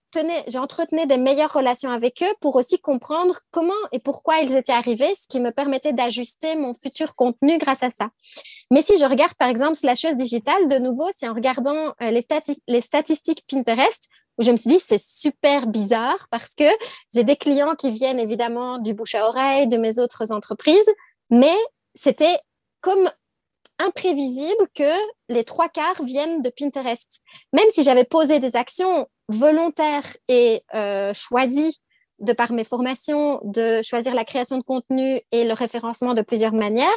[0.49, 5.13] j'entretenais des meilleures relations avec eux pour aussi comprendre comment et pourquoi ils étaient arrivés,
[5.15, 8.11] ce qui me permettait d'ajuster mon futur contenu grâce à ça.
[8.71, 12.25] Mais si je regarde par exemple Slasheuse Digitale, de nouveau, c'est en regardant euh, les,
[12.69, 14.09] les statistiques Pinterest
[14.39, 16.65] où je me suis dit c'est super bizarre parce que
[17.13, 20.89] j'ai des clients qui viennent évidemment du bouche à oreille, de mes autres entreprises,
[21.31, 21.55] mais
[21.95, 22.39] c'était
[22.81, 23.11] comme
[23.81, 24.93] imprévisible que
[25.29, 27.21] les trois quarts viennent de Pinterest.
[27.53, 31.81] Même si j'avais posé des actions volontaires et euh, choisies
[32.21, 36.53] de par mes formations, de choisir la création de contenu et le référencement de plusieurs
[36.53, 36.89] manières,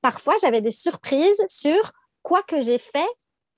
[0.00, 3.08] parfois j'avais des surprises sur quoi que j'ai fait,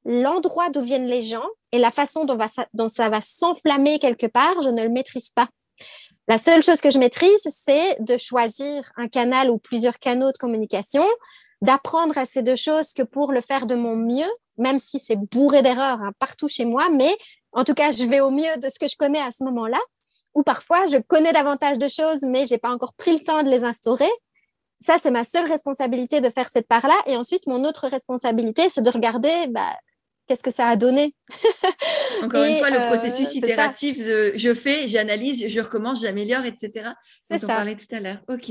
[0.05, 2.39] l'endroit d'où viennent les gens et la façon dont,
[2.75, 5.49] dont ça va s'enflammer quelque part, je ne le maîtrise pas.
[6.29, 10.39] La seule chose que je maîtrise, c'est de choisir un canal ou plusieurs canaux de
[10.39, 11.05] communication,
[11.63, 15.17] d'apprendre à ces deux choses que pour le faire de mon mieux, même si c'est
[15.17, 17.17] bourré d'erreurs hein, partout chez moi, mais
[17.53, 19.79] en tout cas, je vais au mieux de ce que je connais à ce moment-là.
[20.35, 23.51] Ou parfois, je connais davantage de choses, mais j'ai pas encore pris le temps de
[23.51, 24.11] les instaurer.
[24.81, 26.99] Ça, c'est ma seule responsabilité de faire cette part-là.
[27.07, 29.77] Et ensuite, mon autre responsabilité, c'est de regarder bah,
[30.27, 31.15] qu'est-ce que ça a donné.
[32.23, 36.91] Encore une fois, le euh, processus itératif de je fais, j'analyse, je recommence, j'améliore, etc.
[37.31, 38.23] Dont on parlait tout à l'heure.
[38.29, 38.51] Ok.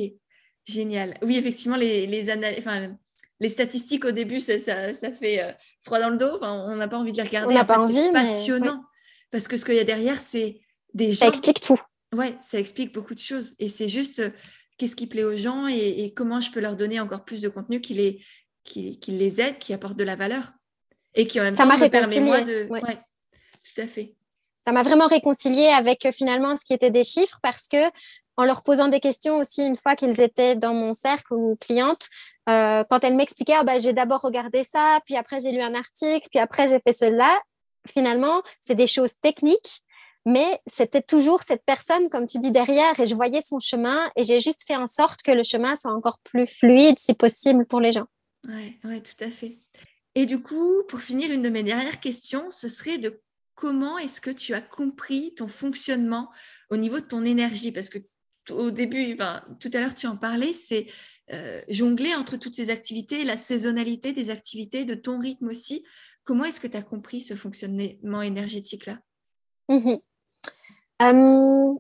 [0.66, 1.18] Génial.
[1.24, 2.96] Oui, effectivement, les, les, enfin,
[3.42, 6.30] les statistiques au début, ça, ça, fait euh, froid dans le dos.
[6.36, 7.52] Enfin, on n'a pas envie de les regarder.
[7.52, 8.00] On n'a pas envie.
[8.00, 8.84] C'est passionnant.
[9.32, 10.62] Parce que ce qu'il y a derrière, c'est
[10.94, 11.80] des Ça explique tout.
[12.16, 13.56] Ouais, ça explique beaucoup de choses.
[13.58, 14.30] Et c'est juste euh,
[14.78, 17.82] qu'est-ce qui plaît aux gens et, comment je peux leur donner encore plus de contenu
[17.82, 18.24] qui les,
[18.64, 20.52] qui, qui, les aide, qui apporte de la valeur.
[21.16, 22.68] Et qui en même ça temps me permet moi de.
[22.70, 22.82] Ouais.
[22.82, 24.16] tout à fait.
[24.68, 27.90] Ça m'a vraiment réconcilié avec euh, finalement ce qui était des chiffres parce que
[28.42, 32.08] en leur posant des questions aussi une fois qu'ils étaient dans mon cercle ou cliente.
[32.50, 35.76] Euh, quand elles m'expliquaient, ah, bah, j'ai d'abord regardé ça, puis après j'ai lu un
[35.76, 37.40] article, puis après j'ai fait cela.
[37.88, 39.84] Finalement, c'est des choses techniques,
[40.26, 44.24] mais c'était toujours cette personne, comme tu dis, derrière, et je voyais son chemin, et
[44.24, 47.80] j'ai juste fait en sorte que le chemin soit encore plus fluide, si possible, pour
[47.80, 48.08] les gens.
[48.48, 49.60] Oui, ouais, tout à fait.
[50.16, 53.22] Et du coup, pour finir, une de mes dernières questions, ce serait de
[53.54, 56.32] comment est-ce que tu as compris ton fonctionnement
[56.72, 57.72] au niveau de ton énergie?
[57.72, 58.00] Parce que
[58.50, 59.16] au début,
[59.60, 60.88] tout à l'heure tu en parlais, c'est
[61.32, 65.86] euh, jongler entre toutes ces activités, la saisonnalité des activités, de ton rythme aussi.
[66.24, 69.00] Comment est-ce que tu as compris ce fonctionnement énergétique-là?
[71.02, 71.74] Euh,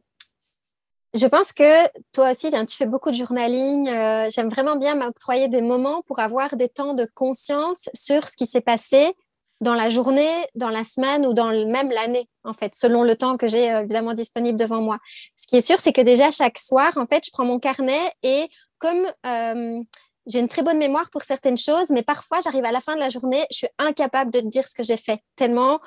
[1.13, 3.89] Je pense que toi aussi, tu fais beaucoup de journaling.
[3.89, 8.37] Euh, j'aime vraiment bien m'octroyer des moments pour avoir des temps de conscience sur ce
[8.37, 9.13] qui s'est passé
[9.61, 13.37] dans la journée, dans la semaine ou dans même l'année, en fait, selon le temps
[13.37, 14.97] que j'ai euh, évidemment disponible devant moi.
[15.35, 18.11] Ce qui est sûr, c'est que déjà chaque soir, en fait, je prends mon carnet
[18.23, 18.49] et
[18.79, 19.79] comme euh,
[20.25, 22.99] j'ai une très bonne mémoire pour certaines choses, mais parfois j'arrive à la fin de
[22.99, 25.19] la journée, je suis incapable de te dire ce que j'ai fait.
[25.35, 25.79] Tellement,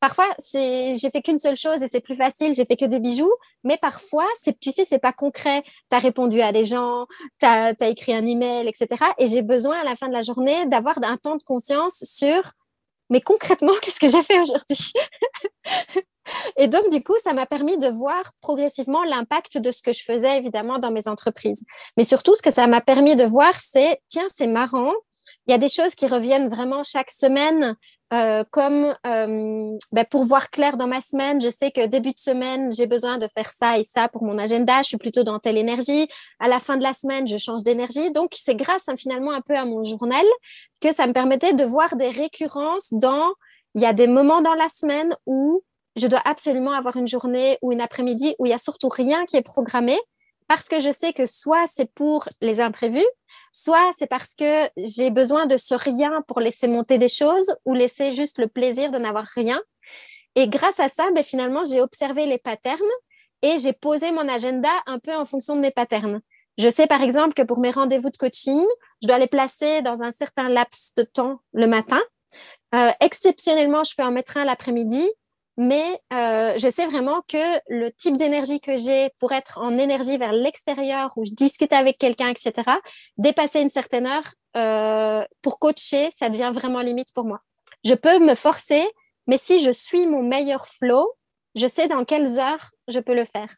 [0.00, 3.00] parfois c'est, j'ai fait qu'une seule chose et c'est plus facile, j'ai fait que des
[3.00, 3.32] bijoux,
[3.64, 5.62] mais parfois c'est, tu sais, c'est pas concret.
[5.90, 7.06] Tu as répondu à des gens,
[7.38, 9.04] tu as écrit un email, etc.
[9.18, 12.52] Et j'ai besoin à la fin de la journée d'avoir un temps de conscience sur
[13.12, 14.92] mais concrètement, qu'est-ce que j'ai fait aujourd'hui?
[16.56, 20.02] Et donc, du coup, ça m'a permis de voir progressivement l'impact de ce que je
[20.02, 21.64] faisais, évidemment, dans mes entreprises.
[21.96, 24.92] Mais surtout, ce que ça m'a permis de voir, c'est, tiens, c'est marrant,
[25.46, 27.76] il y a des choses qui reviennent vraiment chaque semaine
[28.12, 32.18] euh, comme euh, ben, pour voir clair dans ma semaine, je sais que début de
[32.18, 34.82] semaine, j'ai besoin de faire ça et ça pour mon agenda.
[34.82, 36.08] Je suis plutôt dans telle énergie.
[36.38, 38.10] À la fin de la semaine, je change d'énergie.
[38.12, 40.26] Donc, c'est grâce hein, finalement un peu à mon journal
[40.80, 43.32] que ça me permettait de voir des récurrences dans,
[43.74, 45.62] il y a des moments dans la semaine où
[45.96, 49.24] je dois absolument avoir une journée ou une après-midi où il y a surtout rien
[49.24, 49.98] qui est programmé
[50.54, 53.08] parce que je sais que soit c'est pour les imprévus,
[53.52, 57.72] soit c'est parce que j'ai besoin de ce rien pour laisser monter des choses ou
[57.72, 59.58] laisser juste le plaisir de n'avoir rien.
[60.34, 62.82] Et grâce à ça, ben, finalement, j'ai observé les patterns
[63.40, 66.20] et j'ai posé mon agenda un peu en fonction de mes patterns.
[66.58, 68.62] Je sais par exemple que pour mes rendez-vous de coaching,
[69.00, 72.02] je dois les placer dans un certain laps de temps le matin.
[72.74, 75.08] Euh, exceptionnellement, je peux en mettre un l'après-midi,
[75.56, 80.16] mais euh, je sais vraiment que le type d'énergie que j'ai pour être en énergie
[80.16, 82.52] vers l'extérieur, où je discute avec quelqu'un, etc.,
[83.18, 84.24] dépasser une certaine heure
[84.56, 87.40] euh, pour coacher, ça devient vraiment limite pour moi.
[87.84, 88.86] Je peux me forcer,
[89.26, 91.12] mais si je suis mon meilleur flow,
[91.54, 93.48] je sais dans quelles heures je peux le faire.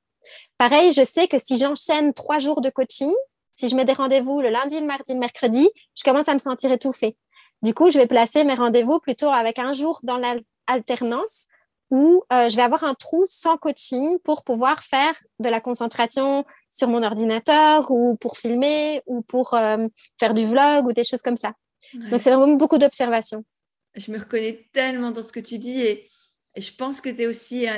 [0.58, 3.12] Pareil, je sais que si j'enchaîne trois jours de coaching,
[3.54, 6.40] si je mets des rendez-vous le lundi, le mardi, le mercredi, je commence à me
[6.40, 7.16] sentir étouffée.
[7.62, 11.46] Du coup, je vais placer mes rendez-vous plutôt avec un jour dans l'alternance
[11.94, 16.44] où euh, je vais avoir un trou sans coaching pour pouvoir faire de la concentration
[16.68, 19.86] sur mon ordinateur ou pour filmer ou pour euh,
[20.18, 21.52] faire du vlog ou des choses comme ça.
[22.10, 23.44] Donc, c'est vraiment beaucoup d'observation.
[23.94, 26.08] Je me reconnais tellement dans ce que tu dis et
[26.56, 27.68] je pense que tu es aussi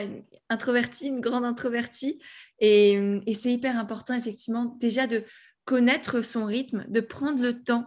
[0.49, 2.19] introvertie, une grande introvertie.
[2.59, 2.99] Et,
[3.35, 5.25] c'est hyper important, effectivement, déjà de
[5.67, 7.85] connaître son rythme, de prendre le temps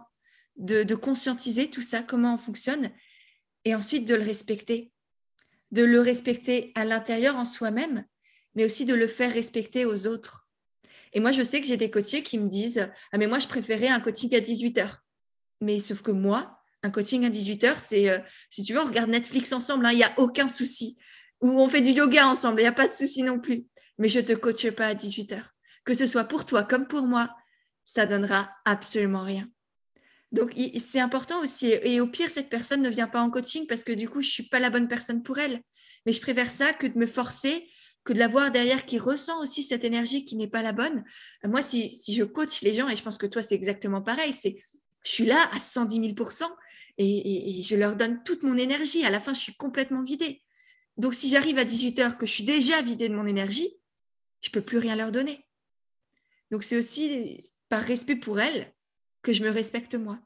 [0.54, 2.90] de, de, conscientiser tout ça, comment on fonctionne,
[3.64, 4.92] et ensuite de le respecter.
[5.70, 8.04] De le respecter à l'intérieur en soi-même,
[8.54, 10.48] mais aussi de le faire respecter aux autres.
[11.12, 13.48] Et moi, je sais que j'ai des coachés qui me disent Ah, mais moi, je
[13.48, 14.98] préférais un coaching à 18 heures.
[15.60, 18.18] Mais sauf que moi, un coaching à 18h, c'est, euh,
[18.48, 20.96] si tu veux, on regarde Netflix ensemble, hein, il n'y a aucun souci.
[21.40, 23.66] Ou on fait du yoga ensemble, il n'y a pas de souci non plus.
[23.98, 25.42] Mais je ne te coache pas à 18h.
[25.84, 27.34] Que ce soit pour toi comme pour moi,
[27.84, 29.48] ça donnera absolument rien.
[30.32, 31.72] Donc, c'est important aussi.
[31.82, 34.28] Et au pire, cette personne ne vient pas en coaching parce que du coup, je
[34.28, 35.60] ne suis pas la bonne personne pour elle.
[36.06, 37.68] Mais je préfère ça que de me forcer,
[38.04, 41.04] que de la voir derrière qui ressent aussi cette énergie qui n'est pas la bonne.
[41.44, 44.62] Moi, si, je coach les gens, et je pense que toi, c'est exactement pareil, c'est
[45.02, 46.28] je suis là à 110 000
[46.98, 49.04] et, je leur donne toute mon énergie.
[49.04, 50.42] À la fin, je suis complètement vidée.
[50.98, 53.70] Donc, si j'arrive à 18 heures, que je suis déjà vidée de mon énergie,
[54.42, 55.46] je ne peux plus rien leur donner.
[56.50, 58.72] Donc, c'est aussi par respect pour elles
[59.22, 60.18] que je me respecte moi.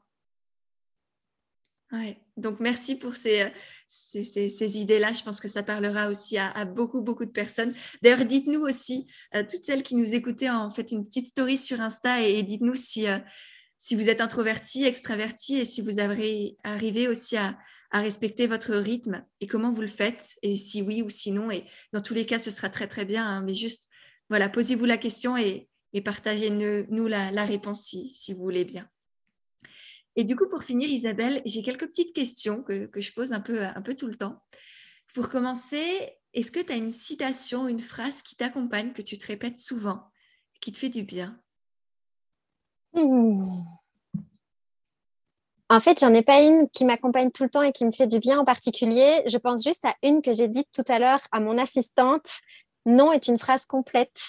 [1.91, 2.17] Ouais.
[2.37, 3.51] Donc, merci pour ces,
[3.89, 5.13] ces, idées-là.
[5.13, 7.73] Je pense que ça parlera aussi à, beaucoup, beaucoup de personnes.
[8.01, 11.81] D'ailleurs, dites-nous aussi, euh, toutes celles qui nous écoutaient, en fait, une petite story sur
[11.81, 13.19] Insta et, dites-nous si, euh,
[13.77, 17.57] si vous êtes introverti, extraverti et si vous avez arrivé aussi à,
[17.91, 21.49] respecter votre rythme et comment vous le faites et si oui ou sinon.
[21.49, 23.25] Et dans tous les cas, ce sera très très bien.
[23.25, 23.87] Hein, mais juste,
[24.27, 25.69] voilà, posez-vous la question et,
[26.01, 28.87] partagez-nous la, réponse si, vous voulez bien.
[30.15, 33.95] Et du coup, pour finir, Isabelle, j'ai quelques petites questions que, je pose un peu,
[33.97, 34.41] tout le temps.
[35.13, 39.27] Pour commencer, est-ce que tu as une citation, une phrase qui t'accompagne, que tu te
[39.27, 40.03] répètes souvent,
[40.61, 41.39] qui te fait du bien?
[45.69, 48.07] En fait, j'en ai pas une qui m'accompagne tout le temps et qui me fait
[48.07, 49.23] du bien en particulier.
[49.27, 52.29] Je pense juste à une que j'ai dite tout à l'heure à mon assistante.
[52.85, 54.21] Non est une phrase complète.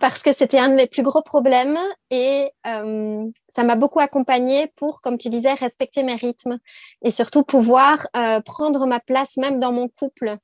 [0.00, 1.78] Parce que c'était un de mes plus gros problèmes
[2.10, 6.58] et euh, ça m'a beaucoup accompagnée pour, comme tu disais, respecter mes rythmes
[7.02, 10.36] et surtout pouvoir euh, prendre ma place même dans mon couple.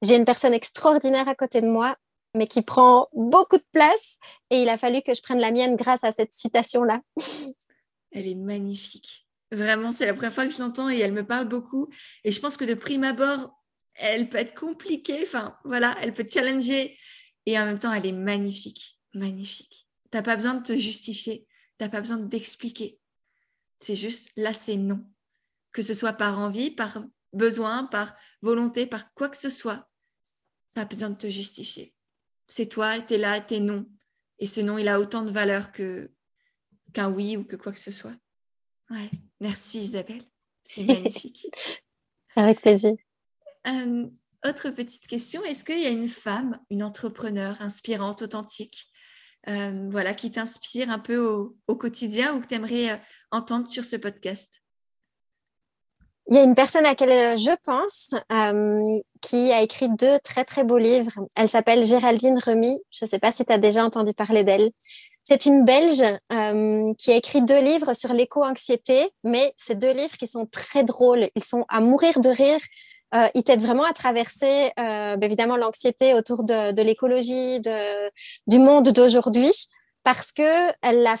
[0.00, 1.96] J'ai une personne extraordinaire à côté de moi
[2.34, 4.18] mais qui prend beaucoup de place.
[4.50, 7.00] Et il a fallu que je prenne la mienne grâce à cette citation-là.
[8.12, 9.26] Elle est magnifique.
[9.50, 11.88] Vraiment, c'est la première fois que je l'entends et elle me parle beaucoup.
[12.24, 13.50] Et je pense que de prime abord,
[13.94, 15.20] elle peut être compliquée.
[15.22, 16.96] Enfin, voilà, elle peut challenger.
[17.46, 18.98] Et en même temps, elle est magnifique.
[19.12, 19.86] Magnifique.
[20.10, 21.46] Tu n'as pas besoin de te justifier.
[21.78, 22.98] Tu n'as pas besoin d'expliquer.
[23.80, 25.04] C'est juste, là, c'est non.
[25.72, 29.88] Que ce soit par envie, par besoin, par volonté, par quoi que ce soit.
[30.74, 31.94] Pas besoin de te justifier
[32.46, 33.86] c'est toi, tu es là, tu es non.
[34.38, 36.10] Et ce non, il a autant de valeur que
[36.92, 38.14] qu'un oui ou que quoi que ce soit.
[38.90, 40.22] Ouais, merci Isabelle,
[40.64, 41.48] c'est magnifique.
[42.36, 42.94] Avec plaisir.
[43.66, 44.08] Euh,
[44.46, 48.86] autre petite question, est-ce qu'il y a une femme, une entrepreneur inspirante, authentique,
[49.48, 51.18] euh, voilà, qui t'inspire un peu
[51.66, 52.96] au, quotidien ou que tu aimerais euh,
[53.30, 54.60] entendre sur ce podcast?
[56.28, 60.44] Il y a une personne à laquelle je pense euh, qui a écrit deux très
[60.44, 61.12] très beaux livres.
[61.36, 62.78] Elle s'appelle Géraldine Remy.
[62.90, 64.70] Je ne sais pas si tu as déjà entendu parler d'elle.
[65.22, 70.18] C'est une Belge euh, qui a écrit deux livres sur l'éco-anxiété, mais ces deux livres
[70.18, 71.30] qui sont très drôles.
[71.34, 72.60] Ils sont à mourir de rire.
[73.14, 77.60] Euh, ils t'aident vraiment à traverser euh, bah, évidemment l'anxiété autour de, de l'écologie,
[78.46, 79.52] du monde d'aujourd'hui,
[80.02, 81.16] parce que elle a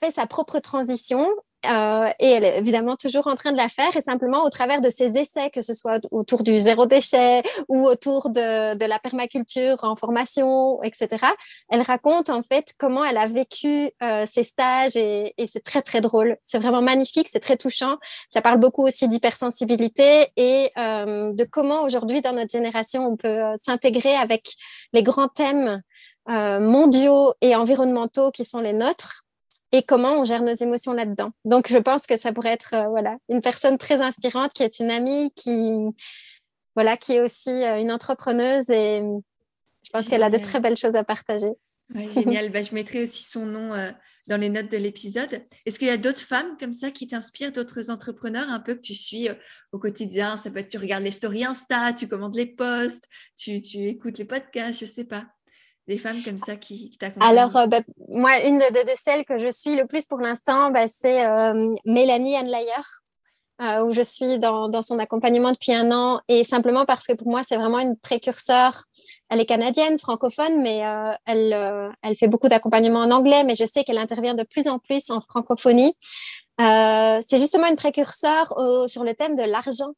[0.00, 1.28] fait sa propre transition
[1.66, 4.80] euh, et elle est évidemment toujours en train de la faire et simplement au travers
[4.80, 8.98] de ses essais, que ce soit autour du zéro déchet ou autour de, de la
[8.98, 11.26] permaculture en formation, etc.
[11.68, 15.82] Elle raconte en fait comment elle a vécu euh, ses stages et, et c'est très
[15.82, 16.36] très drôle.
[16.42, 17.96] C'est vraiment magnifique, c'est très touchant.
[18.30, 23.28] Ça parle beaucoup aussi d'hypersensibilité et euh, de comment aujourd'hui dans notre génération on peut
[23.28, 24.54] euh, s'intégrer avec
[24.92, 25.82] les grands thèmes
[26.28, 29.25] euh, mondiaux et environnementaux qui sont les nôtres
[29.76, 31.32] et comment on gère nos émotions là-dedans.
[31.44, 34.80] Donc, je pense que ça pourrait être euh, voilà, une personne très inspirante qui est
[34.80, 35.72] une amie, qui,
[36.74, 39.02] voilà, qui est aussi euh, une entrepreneuse et
[39.82, 41.52] je pense qu'elle a de très belles choses à partager.
[41.94, 42.50] génial.
[42.50, 43.92] bah, je mettrai aussi son nom euh,
[44.28, 45.44] dans les notes de l'épisode.
[45.66, 48.80] Est-ce qu'il y a d'autres femmes comme ça qui t'inspirent, d'autres entrepreneurs un peu que
[48.80, 49.28] tu suis
[49.70, 50.36] au quotidien?
[50.36, 53.04] Ça peut être tu regardes les stories Insta, tu commandes les posts,
[53.36, 55.26] tu, tu écoutes les podcasts, je sais pas
[55.88, 57.38] des femmes comme ça qui, t'accompagnent?
[57.38, 57.80] Alors, euh, bah,
[58.14, 62.36] moi, une de, celles que je suis le plus pour l'instant, bah, c'est euh, Mélanie
[62.36, 62.72] Anlayer,
[63.62, 66.20] euh, où je suis dans, son accompagnement depuis un an.
[66.28, 68.84] Et simplement parce que pour moi, c'est vraiment une précurseur.
[69.28, 70.82] Elle est canadienne, francophone, mais
[71.24, 74.78] elle, elle fait beaucoup d'accompagnement en anglais, mais je sais qu'elle intervient de plus en
[74.78, 75.96] plus en francophonie.
[76.58, 78.54] c'est justement une précurseur
[78.88, 79.94] sur le thème de l'argent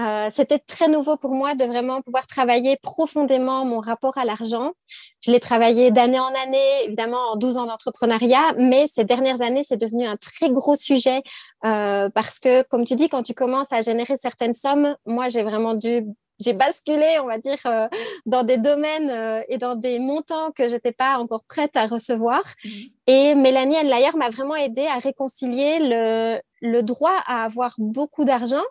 [0.00, 4.72] euh, c'était très nouveau pour moi de vraiment pouvoir travailler profondément mon rapport à l'argent.
[5.20, 9.62] Je l'ai travaillé d'année en année, évidemment en 12 ans d'entrepreneuriat, mais ces dernières années,
[9.62, 11.22] c'est devenu un très gros sujet
[11.64, 15.42] euh, parce que, comme tu dis, quand tu commences à générer certaines sommes, moi, j'ai
[15.42, 16.04] vraiment dû
[16.40, 17.86] j'ai basculé, on va dire, euh,
[18.26, 22.42] dans des domaines et dans des montants que j'étais pas encore prête à recevoir.
[22.64, 22.70] Mmh.
[23.06, 28.64] Et Mélanie Enlayer m'a vraiment aidé à réconcilier le, le droit à avoir beaucoup d'argent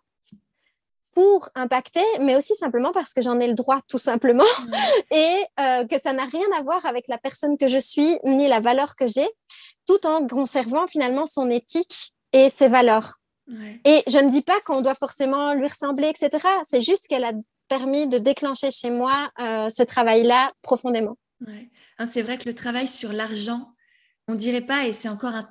[1.14, 4.44] pour impacter, mais aussi simplement parce que j'en ai le droit, tout simplement,
[5.12, 8.48] et euh, que ça n'a rien à voir avec la personne que je suis, ni
[8.48, 9.28] la valeur que j'ai,
[9.88, 13.20] tout en conservant finalement son éthique et ses valeurs.
[13.84, 16.48] Et je ne dis pas qu'on doit forcément lui ressembler, etc.
[16.64, 17.34] C'est juste qu'elle a
[17.68, 21.18] permis de déclencher chez moi euh, ce travail-là profondément.
[22.00, 23.70] Hein, c'est vrai que le travail sur l'argent,
[24.30, 25.44] on dirait pas, et c'est encore un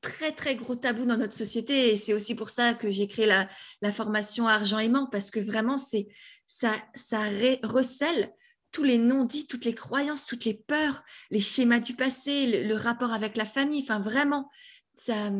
[0.00, 3.26] très très gros tabou dans notre société et c'est aussi pour ça que j'ai créé
[3.26, 3.48] la,
[3.92, 6.08] formation argent aimant parce que vraiment c'est
[6.46, 7.20] ça ça
[7.62, 8.32] recèle
[8.70, 13.12] tous les non-dits, toutes les croyances, toutes les peurs, les schémas du passé, le, rapport
[13.12, 14.50] avec la famille, enfin vraiment
[14.94, 15.32] ça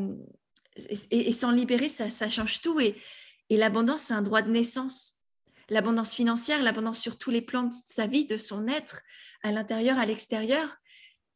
[1.10, 2.80] et, s'en libérer ça, ça change tout.
[2.80, 2.96] Et,
[3.50, 5.14] et l'abondance c'est un droit de naissance.
[5.70, 9.02] L'abondance financière, l'abondance sur tous les plans de sa vie, de son être,
[9.42, 10.78] à l'intérieur, à l'extérieur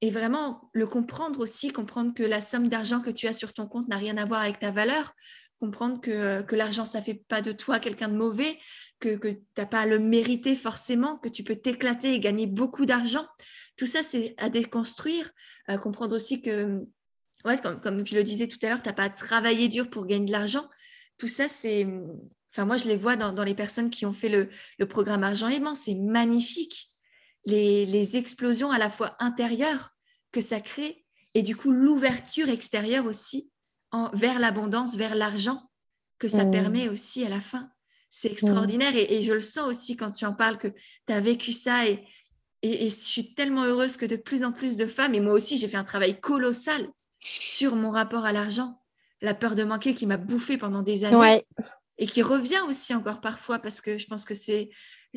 [0.03, 3.69] et vraiment le comprendre aussi, comprendre que la somme d'argent que tu as sur ton
[3.69, 5.15] compte n'a rien à voir avec ta valeur,
[5.61, 8.59] comprendre que, l'argent, ça fait pas de toi quelqu'un de mauvais,
[8.99, 12.85] que, tu n'as pas à le mériter forcément, que tu peux t'éclater et gagner beaucoup
[12.85, 13.25] d'argent.
[13.77, 15.31] Tout ça, c'est à déconstruire,
[15.69, 16.81] à comprendre aussi que,
[17.45, 19.89] ouais, comme, comme je le disais tout à l'heure, tu n'as pas à travailler dur
[19.89, 20.69] pour gagner de l'argent.
[21.17, 21.87] Tout ça, c'est...
[22.53, 25.23] Enfin, moi, je les vois dans, dans les personnes qui ont fait le, le programme
[25.23, 27.02] Argent Aimant, c'est magnifique.
[27.45, 29.91] Les, les, explosions à la fois intérieures
[30.31, 33.51] que ça crée et du coup l'ouverture extérieure aussi
[33.91, 35.69] en, vers l'abondance, vers l'argent
[36.19, 36.51] que ça mmh.
[36.51, 37.71] permet aussi à la fin.
[38.11, 38.33] C'est mmh.
[38.33, 41.89] extraordinaire et, je le sens aussi quand tu en parles que tu as vécu ça
[41.89, 42.07] et,
[42.63, 45.59] et, je suis tellement heureuse que de plus en plus de femmes, et moi aussi
[45.59, 46.89] j'ai fait un travail colossal
[47.19, 48.81] sur mon rapport à l'argent,
[49.21, 51.45] la peur de manquer qui m'a bouffé pendant des années
[51.99, 54.71] et qui revient aussi encore parfois parce que je pense que c'est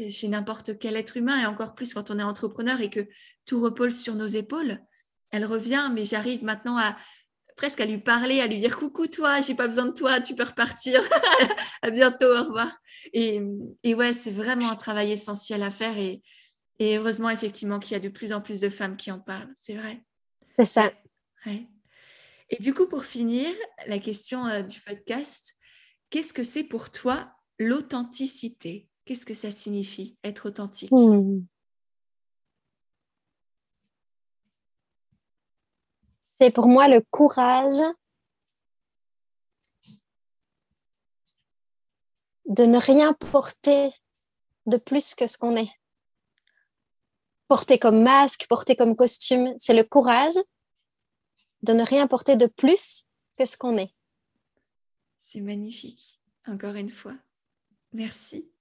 [0.09, 3.07] chez n'importe quel être humain et encore plus quand on est entrepreneur et que
[3.45, 4.81] tout repose sur nos épaules
[5.35, 6.95] elle revient, mais j'arrive maintenant à
[7.57, 10.35] presque à lui parler, à lui dire coucou toi, j'ai pas besoin de toi, tu
[10.35, 11.01] peux repartir.
[11.81, 12.69] à bientôt, au revoir.
[13.13, 13.41] Et,
[13.83, 16.21] et ouais, c'est vraiment un travail essentiel à faire et,
[16.79, 19.53] et heureusement effectivement qu'il y a de plus en plus de femmes qui en parlent,
[19.57, 20.01] c'est vrai.
[20.55, 20.91] C'est ça.
[22.49, 23.53] Et du coup, pour finir,
[23.87, 25.55] la question euh, du podcast,
[26.09, 28.87] qu'est-ce que c'est pour toi l'authenticité?
[29.05, 30.91] Qu'est-ce que ça signifie être authentique?
[30.91, 31.45] Hmm.
[36.37, 37.81] c'est pour moi le courage
[42.45, 43.91] de ne rien porter
[44.65, 45.71] de plus que ce qu'on est.
[47.47, 50.35] Porter comme masque, porter comme costume, c'est le courage
[51.63, 53.05] de ne rien porter de plus
[53.37, 53.93] que ce qu'on est.
[55.21, 57.15] C'est magnifique, encore une fois.
[57.93, 58.51] Merci.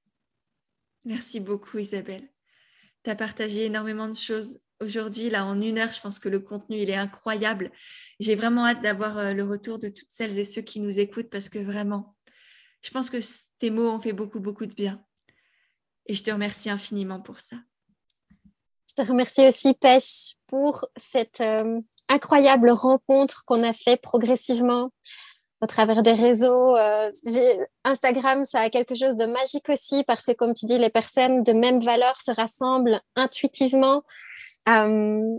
[1.05, 2.29] Merci beaucoup Isabelle.
[3.03, 6.41] Tu as partagé énormément de choses aujourd'hui, là, en une heure, je pense que le
[6.41, 7.73] contenu, il est incroyable.
[8.21, 11.31] J'ai vraiment hâte d'avoir euh, le retour de toutes celles et ceux qui nous écoutent
[11.31, 12.15] parce que vraiment,
[12.83, 13.19] je pense que
[13.59, 15.05] tes mots ont fait beaucoup, beaucoup de bien.
[16.07, 17.57] Et je te remercie infiniment pour ça.
[18.89, 24.91] Je te remercie aussi, Pêche, pour cette euh, incroyable rencontre qu'on a fait progressivement
[25.65, 26.77] au travers des réseaux.
[26.77, 27.11] Euh,
[27.85, 31.43] Instagram, ça a quelque chose de magique aussi parce que, comme tu dis, les personnes
[31.43, 34.03] de même valeur se rassemblent intuitivement.
[34.69, 35.39] Euh,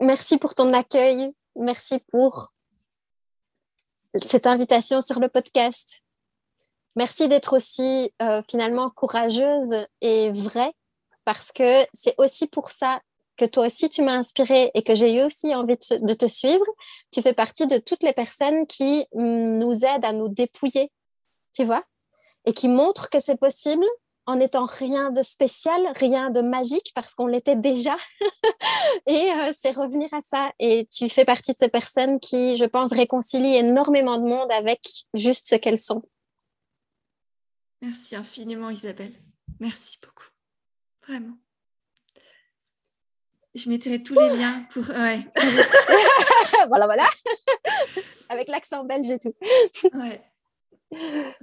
[0.00, 1.28] merci pour ton accueil.
[1.54, 2.54] Merci pour
[4.14, 6.02] cette invitation sur le podcast.
[6.96, 10.72] Merci d'être aussi euh, finalement courageuse et vraie
[11.26, 13.00] parce que c'est aussi pour ça
[13.38, 16.66] que toi aussi tu m'as inspiré et que j'ai eu aussi envie de, te suivre.
[17.10, 20.92] Tu fais partie de toutes les personnes qui mm, nous aident à nous dépouiller,
[21.54, 21.84] tu vois,
[22.44, 23.86] et qui montrent que c'est possible
[24.26, 27.96] en étant rien de spécial, rien de magique, parce qu'on l'était déjà.
[29.06, 30.52] et euh, c'est revenir à ça.
[30.58, 34.86] Et tu fais partie de ces personnes qui, je pense, réconcilient énormément de monde avec
[35.14, 36.02] juste ce qu'elles sont.
[37.80, 39.14] Merci infiniment, Isabelle.
[39.60, 40.28] Merci beaucoup.
[41.06, 41.38] Vraiment.
[43.54, 44.88] Je mettrai tous les liens pour.
[44.88, 45.26] Ouais.
[46.68, 47.08] voilà, voilà.
[48.28, 49.34] Avec l'accent belge et tout.
[49.94, 50.22] ouais.
[50.92, 51.34] Merci.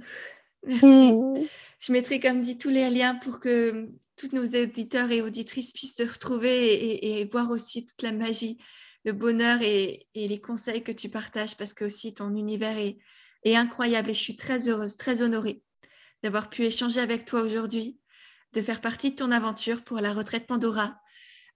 [0.68, 1.46] Hmm.
[1.78, 5.94] Je mettrai, comme dit, tous les liens pour que tous nos auditeurs et auditrices puissent
[5.94, 8.58] te retrouver et, voir aussi toute la magie,
[9.04, 12.98] le bonheur et, les conseils que tu partages parce que aussi ton univers est,
[13.44, 15.62] est incroyable et je suis très heureuse, très honorée
[16.24, 18.00] d'avoir pu échanger avec toi aujourd'hui,
[18.52, 20.98] de faire partie de ton aventure pour la retraite Pandora.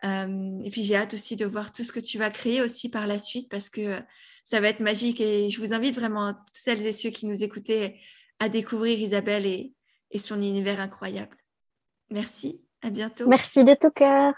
[0.03, 3.07] Et puis j'ai hâte aussi de voir tout ce que tu vas créer aussi par
[3.07, 4.01] la suite parce que
[4.45, 7.45] ça va être magique et je vous invite vraiment, toutes celles et ceux qui nous
[7.45, 8.01] écoutaient,
[8.39, 9.75] à découvrir Isabelle et,
[10.11, 11.37] et son univers incroyable.
[12.11, 13.29] Merci, à bientôt.
[13.29, 14.33] Merci de tout cœur.